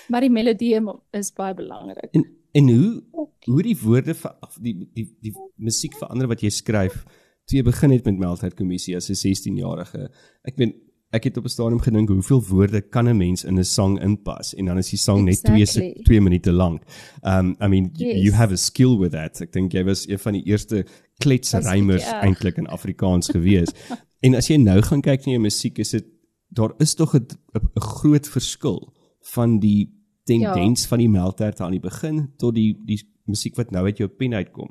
[0.09, 0.81] Maar die melodie
[1.13, 2.11] is baie belangrik.
[2.13, 3.03] En en hoe
[3.45, 4.33] hoe die woorde vir
[4.65, 7.05] die die die, musiek verander wat jy skryf
[7.45, 10.09] toe jy begin het met Meltheid Kommissie as 'n 16-jarige.
[10.49, 10.75] Ek weet
[11.15, 14.55] ek het op 'n stadium gedink hoeveel woorde kan 'n mens in 'n sang inpas
[14.55, 16.03] en dan is die sang net 2 Exactly.
[16.03, 16.83] 2 minute lank.
[17.23, 18.35] Um I mean you, you Yes.
[18.35, 19.41] have a skill with that.
[19.41, 20.87] Ek dink jy was een van die eerste
[21.19, 22.23] kletsrymers ja.
[22.23, 23.71] eintlik in Afrikaans gewees.
[24.25, 26.05] en as jy nou gaan kyk na jou musiek is dit
[26.49, 27.27] daar is tog 'n
[27.75, 30.89] groot verskil van die tendens ja.
[30.89, 34.35] van die melktert aan die begin tot die die musiek wat nou uit jou pen
[34.35, 34.70] uitkom.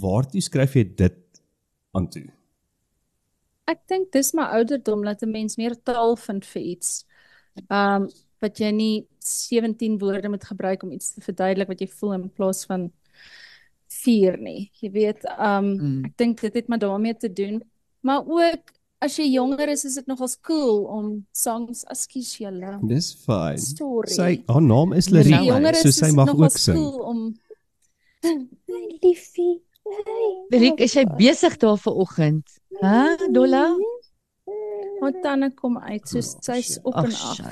[0.00, 1.20] Waartoe skryf jy dit
[1.94, 2.26] aan toe?
[3.70, 7.04] Ek dink dis my ouderdom dat 'n mens meer taal vind vir iets.
[7.70, 8.08] Um
[8.40, 12.30] wat jy nie 17 woorde moet gebruik om iets te verduidelik wat jy voel in
[12.30, 12.90] plaas van
[13.88, 14.70] 4 nie.
[14.82, 16.04] Jy weet, um Mm.
[16.04, 17.62] ek dink dit het maar daarmee te doen.
[18.02, 18.73] Maar ook
[19.04, 22.78] as jy jonger is, is dit nogals cool om songs, ekskuus julle.
[22.88, 23.60] Dis fyn.
[24.10, 26.78] Sy haar naam is is, so is sy mag ook sing.
[26.78, 27.20] cool om
[29.04, 29.60] liefie.
[30.54, 32.56] Riek, is jy besig daar vanoggend?
[32.80, 33.66] Hæ, Dolla?
[35.02, 37.42] Haar tande kom uit, so sy's op en af.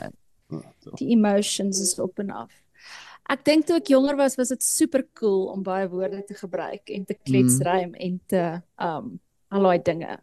[0.96, 2.50] Die emotions is op en af.
[3.30, 6.90] Ek dink toe ek jonger was, was dit super cool om baie woorde te gebruik
[6.90, 8.42] en te kletsrym en te
[8.82, 9.18] um
[9.53, 10.16] al daai dinge.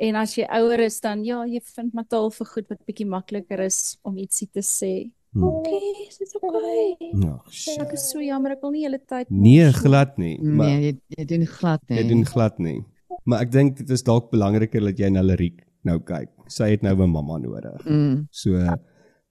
[0.00, 3.06] En as jy ouer is dan ja, jy vind maar taal vir goed wat bietjie
[3.06, 5.10] makliker is om ietsie te sê.
[5.32, 5.44] Hmm.
[5.44, 6.96] Okay, is dit okay?
[7.22, 7.92] Ag, Ek shit.
[7.94, 10.38] is so jammer, ek wil nie hele tyd Nee, glad nie.
[10.42, 11.98] Maar Nee, jy, jy doen glad nie.
[12.00, 12.78] jy doen glad nie.
[13.24, 16.28] Maar ek dink dit is dalk belangriker dat jy na Lariek nou kyk.
[16.48, 17.84] Sy het nou 'n mamma nodig.
[17.86, 18.26] Mm.
[18.32, 18.74] So uh,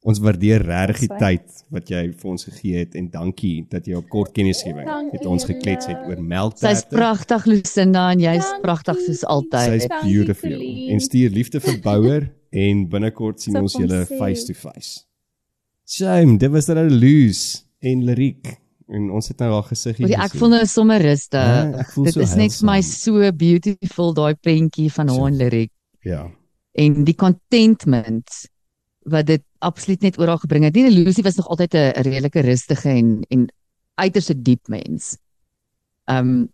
[0.08, 3.98] ons waardeer regtig die tyd wat jy vir ons gegee het en dankie dat jy
[4.00, 6.96] op kort kennisgewing het ons geklets het oor Sy's melkterte.
[6.96, 9.82] pragtig Lucinda en jy's pragtig soos altyd.
[9.82, 10.56] Sy's beautiful.
[10.94, 12.30] En stuur liefde vir Bouwer
[12.66, 15.04] en binnekort sien Sal ons julle face to face.
[15.90, 18.56] Shame, dit was nou Loos en Lariek
[18.90, 21.44] en ons het nou haar gesiggie ek voel nou sommer rustig.
[21.44, 25.72] Ja, Dit so is net vir my so beautiful daai prentjie van haar en Lyric
[26.08, 26.24] Ja.
[26.80, 28.48] en die contentment
[29.08, 30.76] wat dit absoluut net oor haar gebring het.
[30.76, 33.54] Nie Lucy was nog altyd 'n redelike rustige en en
[33.96, 35.18] uiters 'n diep mens.
[36.06, 36.52] Um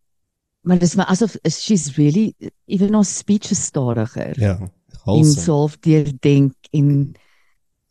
[0.62, 2.34] maar dis maar asof she's really
[2.66, 4.40] even haar speech is stadiger.
[4.40, 4.60] Ja.
[4.60, 4.72] en
[5.04, 5.42] Wholesome.
[5.42, 7.14] self deurdink en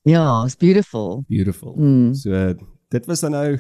[0.03, 1.25] ja, it's beautiful.
[1.29, 1.75] Beautiful.
[1.77, 2.15] Mm.
[2.15, 2.55] So
[2.89, 3.59] dit was dan nou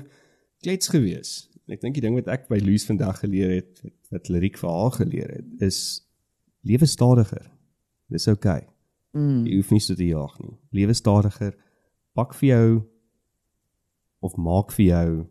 [0.61, 1.49] klets gewees.
[1.66, 4.70] Ek dink die ding wat ek by Loos vandag geleer het, wat, wat Lariek vir
[4.70, 5.78] haar geleer het, is
[6.61, 7.51] lewe stadiger.
[8.12, 8.59] Dis oukei.
[8.61, 8.74] Okay.
[9.15, 9.45] Mm.
[9.47, 10.57] Jy hoef nie so te jaag nie.
[10.73, 11.55] Lewe stadiger.
[12.15, 12.83] Pak vir jou
[14.21, 15.27] of maak vir jou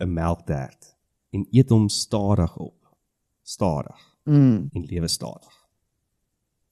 [0.00, 0.94] 'n melktert
[1.32, 2.74] en eet hom stadig op.
[3.42, 4.68] Stadig Mm.
[4.72, 5.54] en lewe stadig.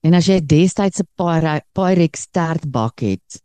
[0.03, 3.43] En as jy destyds 'n Pyrex stertbak het,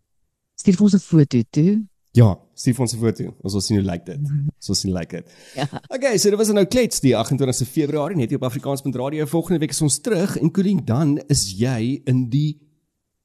[0.55, 1.85] stuur vir ons 'n foto toe.
[2.13, 3.35] Ja, stuur vir ons 'n foto.
[3.43, 4.17] Ons wil sien hoe lyk dit.
[4.57, 5.31] Ons wil sien lyk dit.
[5.55, 5.67] Ja.
[5.89, 9.25] Okay, so dit was nou klets die 28ste Februarie net hier op Afrikaans.radio.
[9.25, 12.59] Volgende week is ons terug en Colleen, dan is jy in die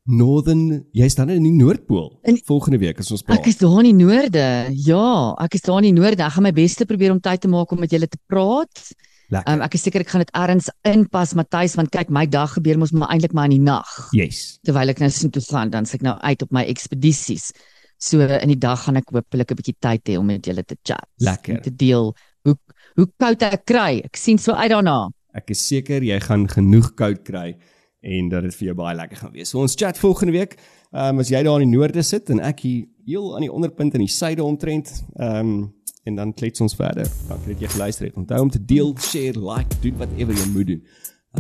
[0.07, 2.19] Northern, jy's dan in die Noordpool.
[2.25, 3.41] In- Volgende week as ons praat.
[3.41, 4.45] Ek is daar in die noorde.
[4.87, 6.23] Ja, ek is daar in die noorde.
[6.23, 8.93] Ek gaan my bes te probeer om tyd te maak om met julle te praat.
[9.29, 9.53] Lekker.
[9.57, 12.79] Um, ek is seker ek gaan dit ergens inpas, Matthys, want kyk, my dag gebeur
[12.79, 13.89] mos maar eintlik maar in die nag.
[14.15, 14.59] yes.
[14.63, 17.51] Terwyl ek nou sin toe gaan, dan se ek nou uit op my ekspedisies.
[17.99, 20.77] So in die dag gaan ek hopelik 'n bietjie tyd hê om met julle te
[20.85, 21.03] chat.
[21.19, 21.57] Lekker.
[21.57, 22.55] en Te deel hoe
[22.97, 24.03] hoe koud ek kry.
[24.05, 25.09] Ek sien so uit daarna.
[25.35, 27.57] Ek is seker jy gaan genoeg koud kry
[28.01, 29.51] en dat dit vir jou baie lekker gaan wees.
[29.51, 30.59] So ons chat volgende week.
[30.93, 33.53] Ehm um, as jy daar in die noorde sit en ek hier heel aan die
[33.53, 35.75] onderpunt in die suide omtrent, ehm um,
[36.07, 37.09] en dan klets ons verder.
[37.29, 38.17] Dankie dat jy geluister het.
[38.17, 40.83] Onthou om te deel, share, like, doen whatever jy moet doen.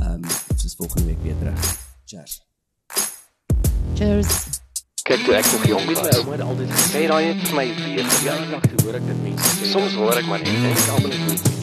[0.01, 1.77] Ehm um, ons is volgende week weer terug.
[2.05, 2.41] Cheers.
[3.95, 4.63] Cheers.
[5.07, 8.09] Kyk toe ek nog jong was, ouma het altyd gesê daai het vir my weer
[8.17, 9.53] verjaardag toe hoor ek dit mense.
[9.61, 9.71] sê.
[9.77, 11.56] Soms hoor ek maar net en ek almal net